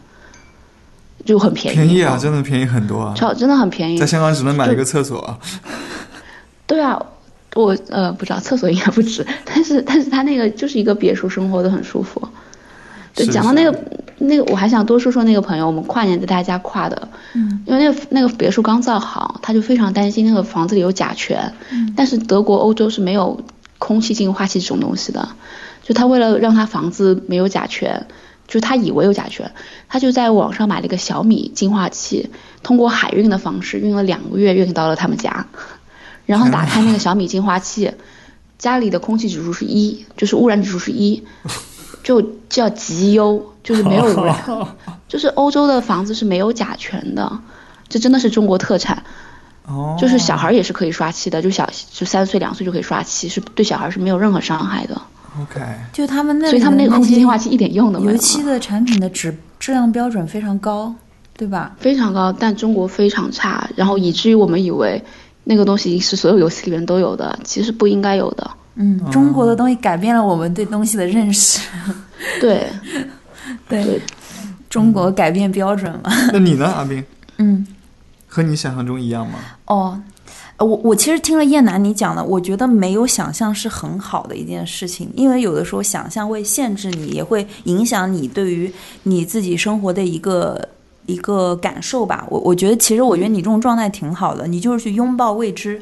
[1.24, 1.76] 就很便宜。
[1.76, 3.14] 便宜啊，真的便宜很多啊！
[3.14, 3.98] 超真的很便宜。
[3.98, 5.38] 在香港只能买一个厕所啊。
[6.66, 7.00] 对啊，
[7.54, 12.26] 我呃不知道厕所应该不止，但是但是他那个就是一个别墅，生活的很舒服。
[13.14, 13.84] 对，讲到那个
[14.18, 23.40] 那个，我还想多说说那个朋友，我们跨年在他家跨的，嗯，因为那个那个别墅刚造好，他就非常担心那个房子里有甲醛，嗯，但是德国、欧洲是没有
[23.78, 25.28] 空气净化器这种东西的，
[25.82, 28.06] 就他为了让他房子没有甲醛，
[28.48, 29.52] 就他以为有甲醛，
[29.88, 32.30] 他就在网上买了一个小米净化器，
[32.62, 35.46] 通过海运的方式运了两个月运到了他们家，
[36.26, 37.92] 然后打开那个小米净化器，
[38.58, 41.22] 家里的空气指数是一，就是污染指数是一。
[42.04, 44.36] 就叫极优，就是没有污染，
[45.08, 47.40] 就是欧洲的房子是没有甲醛的，
[47.88, 49.02] 这真的是中国特产。
[49.66, 55.00] 哦，就是小孩也是可以刷漆的，就小就三岁两岁就可以刷漆，是对小孩是没有任何伤害的。
[55.40, 60.94] OK，就他们那所以他们那个空气净化器一点用都没有油漆的产品的质质量标准非常高，
[61.36, 61.74] 对吧？
[61.78, 65.02] 非常高，但中国非常差，然后以至于我们以为
[65.44, 68.50] 那个东西是所有油漆里面都有的，其实不应该有的。
[68.76, 71.60] 嗯，中国的东西改变了我们对东西的认识。
[72.40, 72.66] 对，
[73.68, 74.00] 对对，
[74.68, 76.02] 中国改变标准了。
[76.32, 77.04] 那你呢，阿斌？
[77.38, 77.66] 嗯，
[78.26, 79.38] 和你想象中一样吗？
[79.66, 80.00] 哦，
[80.56, 88.72] 呃我我其实听了叶楠你讲的，我觉得没有想象是很好的一件事情，因为有的时候想象会限制你，也会影响你对于
[89.04, 90.68] 你自己生活的一个
[91.06, 92.24] 一个感受吧。
[92.28, 95.80] 我我觉得其实我觉得你这种状态挺好的，你就是去拥抱未知。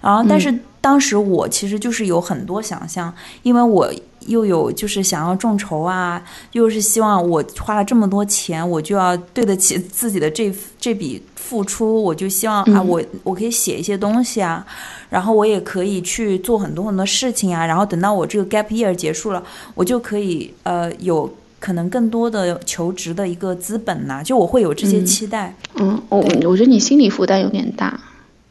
[0.00, 3.12] 然后，但是当时我其实就是有很多想象，
[3.42, 3.92] 因为我
[4.26, 6.22] 又有就是想要众筹啊，
[6.52, 14.64] 又是希望我花了这么多钱，我就要对得起自己的这这笔付出，我就希望啊，嗯我我可以写一些东西啊，
[15.08, 19.42] 然后我也可以去做很多很多事情啊，然后等到我这个 gap year 结束了，
[19.74, 25.54] 我就可以呃有可能更多的求职的一个资本呐、就我会有这些嗯期待。
[25.74, 28.00] 嗯，我我觉得你心理负担有点大。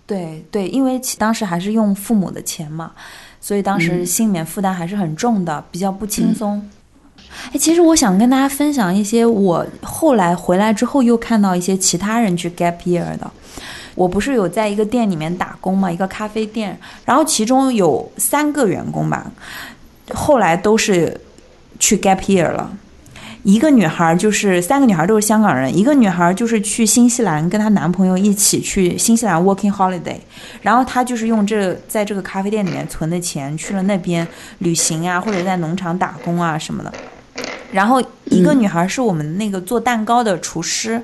[0.10, 2.92] 对对，因为其当时还是用父母的钱嘛，
[3.40, 6.68] 所以当时嗯心里面负担还是很重的，比较不轻松。
[7.52, 13.32] 哎，其实我想跟大家分享一些我后来回来之后又看到一些其他人去 gap year 的。
[13.94, 19.32] 我不是有在一个店里面打工嘛，一个咖啡店，然后其中有三个员工吧，
[20.14, 21.16] 后来都是
[21.78, 22.72] 去 gap year 了。
[23.44, 30.18] 一个女孩就是三个女孩都是香港人，一个女孩就是去新西兰跟她男朋友一起去新西兰 working holiday，
[30.62, 34.28] 然后她就是用这在这个咖啡店里面存的钱去了那边
[34.58, 36.92] 旅行啊，或者在农场打工啊什么的。
[37.72, 41.02] 然后一个女孩是我们那个做蛋糕的厨师，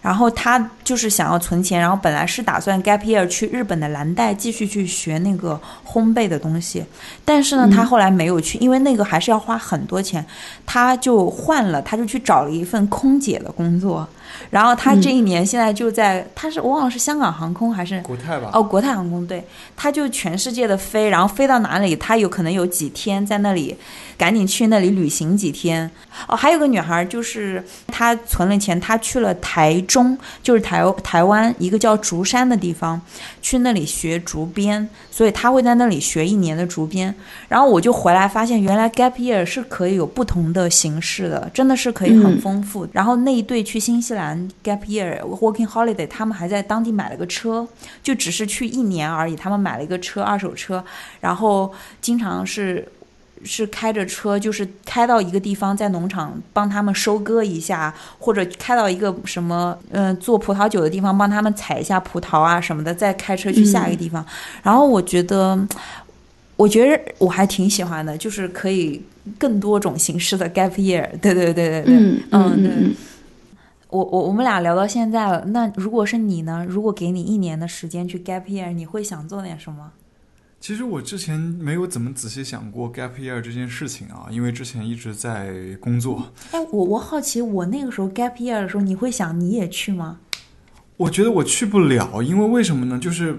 [0.00, 6.84] 然后她就是想要存钱，然后本来是打算 gap year 去日本的蓝带继续去学那个烘焙的东西，
[7.24, 10.24] 但是呢，他后来没有去，因为那个还是要花很多钱，
[10.66, 14.06] 他就换了，他就去找了一份空姐的工作，
[14.50, 18.50] 然后他这一年现在就在，他是我忘了是香港航空还是国泰吧？
[18.52, 19.44] 哦，国泰航空对，
[19.76, 23.76] 他就全世界的飞，然后飞到哪里，他有可能有几天在那里，
[24.16, 25.90] 赶紧去那里旅行几天。
[26.28, 32.98] 哦，还有个女孩，就是她存了钱，她去了台中，就是台台台湾一个叫竹山的地方，
[33.42, 37.14] 去那里学竹编，所以他会在那里学一年的竹编。
[37.46, 42.88] 然后我就回来发现，原来 gap year 是可以有不同的形式的，真的是可以很嗯丰富。
[42.90, 47.68] 然后那一对去新西兰 gap year working holiday，他们还在当地买了个车，
[48.02, 49.36] 就只是去一年而已。
[49.36, 50.82] 他们买了一个车，二手车，
[51.20, 51.70] 然后
[52.00, 52.88] 经常是
[53.44, 64.24] 是开着车，就是开到一个地方，在农场帮他们收割一下，或者开到一个什么呃做葡萄酒的地方，帮他们采一下葡萄啊什么的，再开车去下一个地方。
[64.62, 65.58] 然后我觉得，
[66.56, 69.02] 我觉得我还挺喜欢的，就是可以
[69.38, 71.08] 更多种形式的 gap year。
[71.20, 72.94] 对对对对对，嗯嗯对嗯嗯，
[73.90, 76.64] 我我我们俩聊到现在了，那如果是你呢？
[76.68, 79.90] 如果给你一年的时间去 gap year，你会想做点什么？
[80.62, 86.32] 其实我之前没有怎么仔细想过 gap year 这件事情啊，因为之前一直在工作。
[86.52, 90.18] 哎，我我好奇，我那个时候 gap year 的时候，你会想你也去吗？
[90.96, 92.96] 我觉得我去不了，因为为什么呢？
[92.96, 93.36] 就是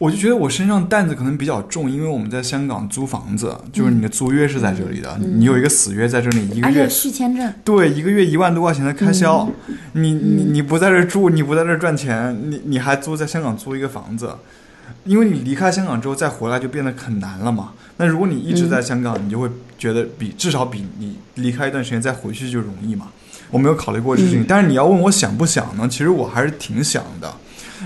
[0.00, 9.48] 我就觉得我身上担子可能比较重，因为我们在香港租房子，就是你的租约是在这里的，你有一个死约在这里，一个月续签证，对一个月一万多块钱的开销，
[9.92, 14.34] 你你你不在这儿住，你不在这儿赚钱，你你还租在香港租一个房子，
[15.04, 17.72] 因为你离开香港之后再回来就变得很难了嘛。
[17.96, 23.08] 那如果你一直在香港，你就会觉得比至少比你离开一段时间再回去就容易嘛。
[23.50, 25.88] 我没有考虑过这个事情，但是你要问我想不想呢？
[25.88, 27.34] 其实我还是挺想的，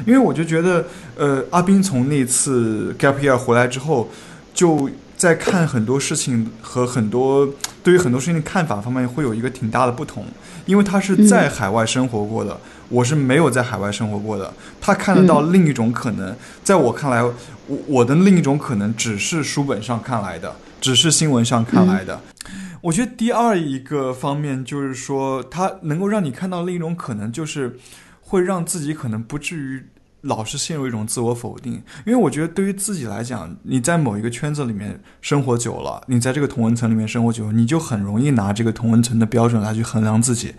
[0.07, 0.84] 因为我就觉得，
[1.16, 4.09] 呃，阿斌从那次 gap year 回来之后，
[4.52, 7.48] 就在看很多事情和很多
[7.82, 10.26] 对于很多事情的看法方面会有一个挺大的不同，
[10.67, 12.59] 因为他是在海外生活过的，
[12.89, 17.35] 我是没有在海外生活过的，他看得到另一种可能，在我看来，我
[17.87, 22.21] 我的另一种可能只是书本上看来的，只是新闻上看来的。
[22.81, 27.79] 我觉得第二一个方面就是说，他能够让你看到另一种可能，就是
[28.21, 29.87] 会让自己可能不至于
[30.25, 31.75] 老是陷入一种自我否定。
[32.05, 40.53] 因为我觉得对于自己来讲，你在某一个圈子里面生活久了，你在这个同文层里面生活久了，你就很容易拿这个同文层的标准来去衡量自己。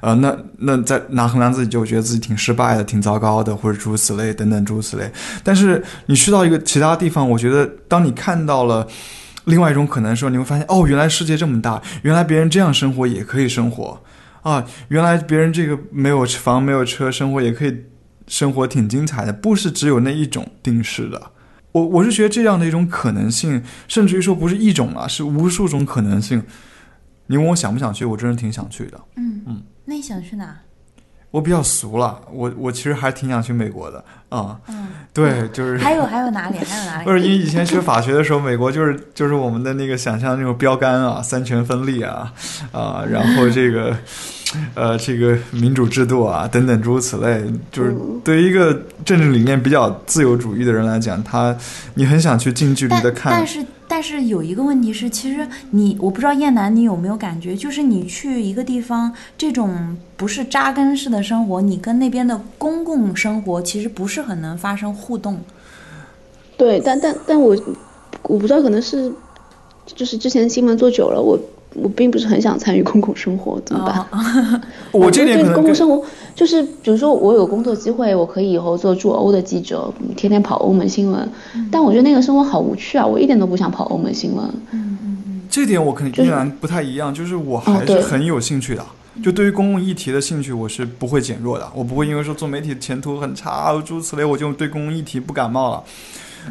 [0.00, 5.10] 呃，那那在拿衡量自己，就觉得自己挺失败的、挺糟糕的，或者诸如此类等等诸如此类。
[5.42, 8.86] 但是你去到一个其他地方，我觉得当你看到了。
[9.44, 14.00] 另外一种可能的时候，你会发现哦，原来世界这么大，原来别人这样生活也可以生活
[14.42, 17.76] 啊，原来别人这个没有房没有车生活也可以
[18.32, 21.20] 生活挺精彩的，不是只有那一种定式的。
[21.72, 26.42] 我我是觉得这样的一种可能性，甚至于说不是一种啊，是无数种可能性。
[27.26, 28.98] 你问我想不想去，我真的挺想去的。
[29.16, 30.58] 嗯嗯，那你想去哪？
[31.32, 34.56] 我比较俗了，我我其实还挺想去美国的啊。
[34.68, 36.58] 嗯，对，就是还有还有哪里？
[36.58, 37.04] 还有哪里？
[37.04, 42.30] 不是因为以前学法学的时候，美国就是就是我们的那个想象那种标杆啊，三权分立啊，
[42.70, 43.96] 啊，然后这个
[44.74, 48.74] 呃这个民主制度啊等等诸如此类，就是对于一个
[49.04, 51.56] 政治理念比较自由主义的人来讲，他
[51.94, 53.46] 你很想去近距离的但看但。
[53.46, 65.38] 是但是有一个问题是，其实你我不知道燕南你有没有感觉，就是你去一个地方，这种不是扎根式的生活，你跟那边的公共生活其实不是很能发生互动。
[66.56, 67.54] 对，但但但我
[68.22, 69.12] 我不知道，可能是
[69.84, 71.38] 就是之前新闻做久了，我
[71.74, 73.98] 我并不是很想参与公共生活，怎么办？
[74.10, 74.60] 哦
[74.92, 76.04] 我这点可对公共生活
[76.34, 84.44] 就是，比如说我有工作机会，我可以以后做驻欧的记者，天天跑欧盟新闻，嗯但我觉得那个生活好无趣啊，我一点都不想跑欧盟新闻。
[84.72, 84.98] 嗯
[85.50, 88.82] 这点我可能依然不太一样，就是我还是很有兴趣的。
[89.22, 91.68] 就对于公共议题的兴趣，我是不会减弱的。
[91.74, 95.84] 我不会因为说做媒体前途很差，诸如此类，我就对公共议题不感冒了。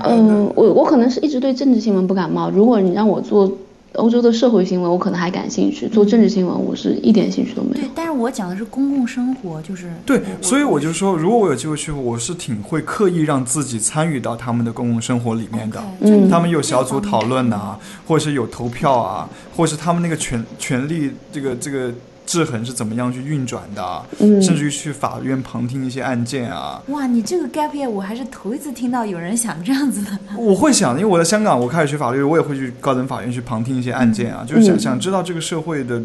[0.04, 2.52] 嗯，我我可能是一直对政治新闻不感冒。
[2.52, 3.52] 如果你让我做
[3.94, 15.84] 欧洲的社会新闻，我可能还感兴趣；做政治新闻，我是一点兴趣都没有对。，但是我讲的是公共生活，就是对，所以我就说，如果我有机会去，我是挺会刻意让自己参与到他们的公共生活里面的。
[16.00, 17.78] 嗯他们有小组讨论呐、
[18.08, 21.92] 或者是有投票啊，或者是他们那个权权力这个这个
[22.32, 26.82] 制衡是怎么样去运转的啊，嗯甚至于去法院旁听一些案件啊。
[26.88, 30.18] 哇，你这个 gap year 我还是头一次听到有人想这样子的。
[30.38, 36.02] 我会想，因为我在香港，我开始学法律，我也会去高等法院去旁听一些案件啊，就是想想知道这个社会的，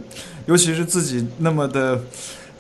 [0.47, 2.01] 尤其是自己那么的。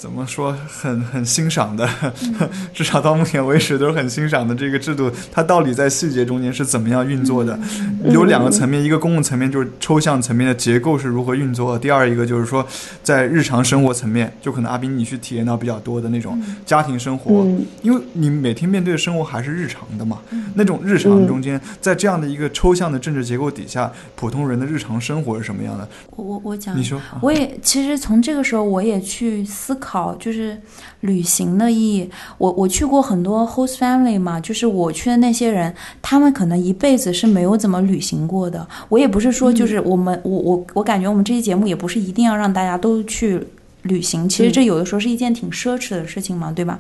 [0.07, 1.87] 怎么说很很欣赏的，
[2.73, 7.59] 至少到目前为止都是很欣赏的这个制度，它到底在细节中间是怎么样运作的？
[8.05, 12.65] 有两个层面，一个公共层面就是抽象层面的结构是如何运作的，第二一个就是说
[13.03, 17.67] 在日常生活层面，就可能阿斌你去体验到比较多的那种家庭生活，嗯。
[17.83, 20.21] 因为你每天面对的生活还是日常的嘛，
[20.55, 25.89] 那种日常中间，在这样的一个抽象的政治结构底下，普通人的日常生活是什么样的？
[26.15, 30.61] 我我我讲，你说，啊我也其实从这个时候我也去思考，就是
[31.01, 32.11] 旅行的意义。
[32.39, 35.73] 我我去过很多 host family 嘛，就是我去的那些人，
[36.03, 38.67] 他们可能一辈子是没有怎么旅行过的。
[38.89, 43.41] 我也不是说就是我们、我我我感觉我们这期节目也不是一定要让大家都去。
[43.83, 46.77] 旅行其实这有的时候是一件挺奢侈的事情嘛，对吧？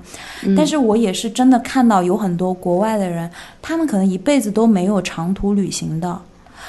[0.56, 3.30] 但是我也是真的看到有很多国外的人，
[3.62, 6.20] 他们可能一辈子都没有长途旅行的，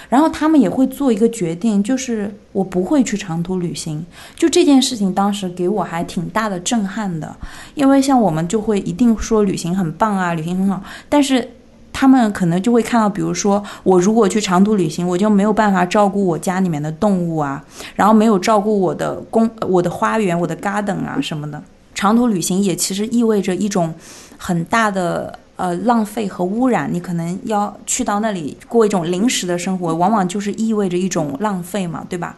[0.10, 4.06] 然后他们也会做一个决定，就是我不会去长途旅行。
[4.36, 7.36] 就这件事情，当时给我还挺大的震撼的，
[7.76, 11.52] 因为像我们就会一定说旅行很棒啊，旅行很好，但是。
[12.00, 21.60] 他们可能就会看到，比如说我如果去长途旅行，我就没有办法照顾我家里面的动物啊，然后没有照顾我的公、我的花园、我的 garden 啊什么的。
[21.96, 23.92] 长途旅行也其实意味着一种
[24.38, 32.38] 很大的呃浪费和污染，你可能要去到那里过一种临时的生活，往往就是意味着一种浪费嘛，对吧？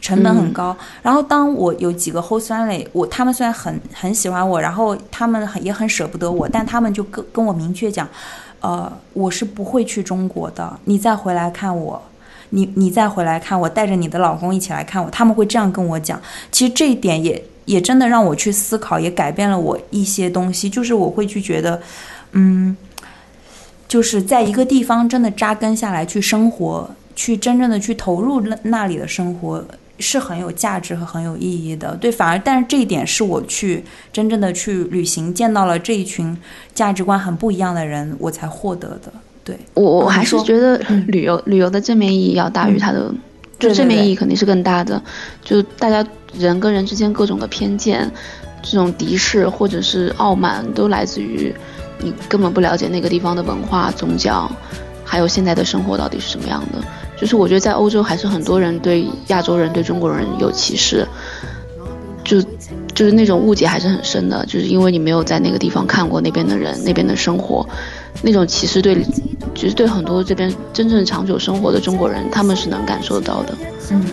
[0.00, 0.76] 成本很高。
[1.02, 8.08] 然后当我有几个 host family，我他们虽然很很喜欢我，然后他们很也很舍不得我，但他们就跟跟我明确讲，
[8.60, 12.00] 呃，我是不会去中国的，你再回来看我。
[12.50, 16.18] 你你再回来看我，带着你的老公一起来看我，他们会这样跟我讲。
[16.50, 20.70] 其实这一点也也真的让我去思考，也改变了我一些东西。
[20.70, 21.78] 就是我会去觉得，
[22.32, 22.76] 嗯，
[23.86, 29.64] 就是在一个地方真的扎根下来去生活，去真正的去投入那那里的生活，
[29.98, 31.96] 是很有价值和很有意义的。
[31.96, 36.36] 对，反而但是这一点是我去真正的去旅行，见到了这一群
[36.74, 39.12] 价值观很不一样的人，我才获得的。
[39.42, 40.76] 对，我我哦还是觉得
[41.06, 43.12] 旅游、旅游的正面意义要大于它的，
[43.58, 45.02] 就正面意义肯定是更大的。
[45.42, 48.08] 就大家人跟人之间各种的偏见，
[48.62, 51.50] 这种敌视或者是傲慢，都来自于
[52.00, 54.50] 你根本不了解那个地方的文化、宗教，
[55.04, 56.78] 还有现在的生活到底是什么样的。
[57.16, 61.06] 就是我觉得在欧洲还是很多人对亚洲人、对中国人有歧视，
[62.24, 62.40] 就
[62.94, 67.68] 就是那种误解还是很深的，就是因为你没有在那个地方看过那边的人、那边的生活，
[68.22, 68.94] 那种歧视对，
[69.54, 73.54] 就是对很多这边真正长久生活的中国人，他们是能感受到的。
[73.90, 74.04] 嗯，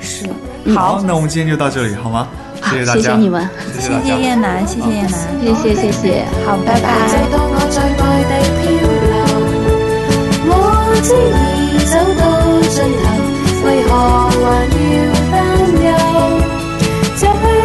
[0.00, 0.26] 是。
[0.74, 2.28] 好，那我们今天就到这里，好吗？
[2.70, 3.48] 谢谢你们。
[3.78, 6.88] 谢谢燕兰谢谢燕兰谢谢谢谢好拜拜。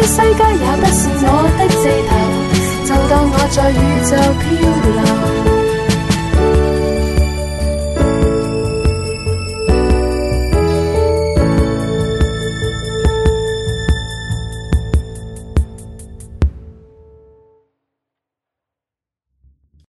[0.08, 1.26] 世界也不是我
[1.56, 2.12] 的头
[2.84, 3.72] 就当我在宇
[4.04, 4.46] 宙漂
[5.22, 5.27] 流。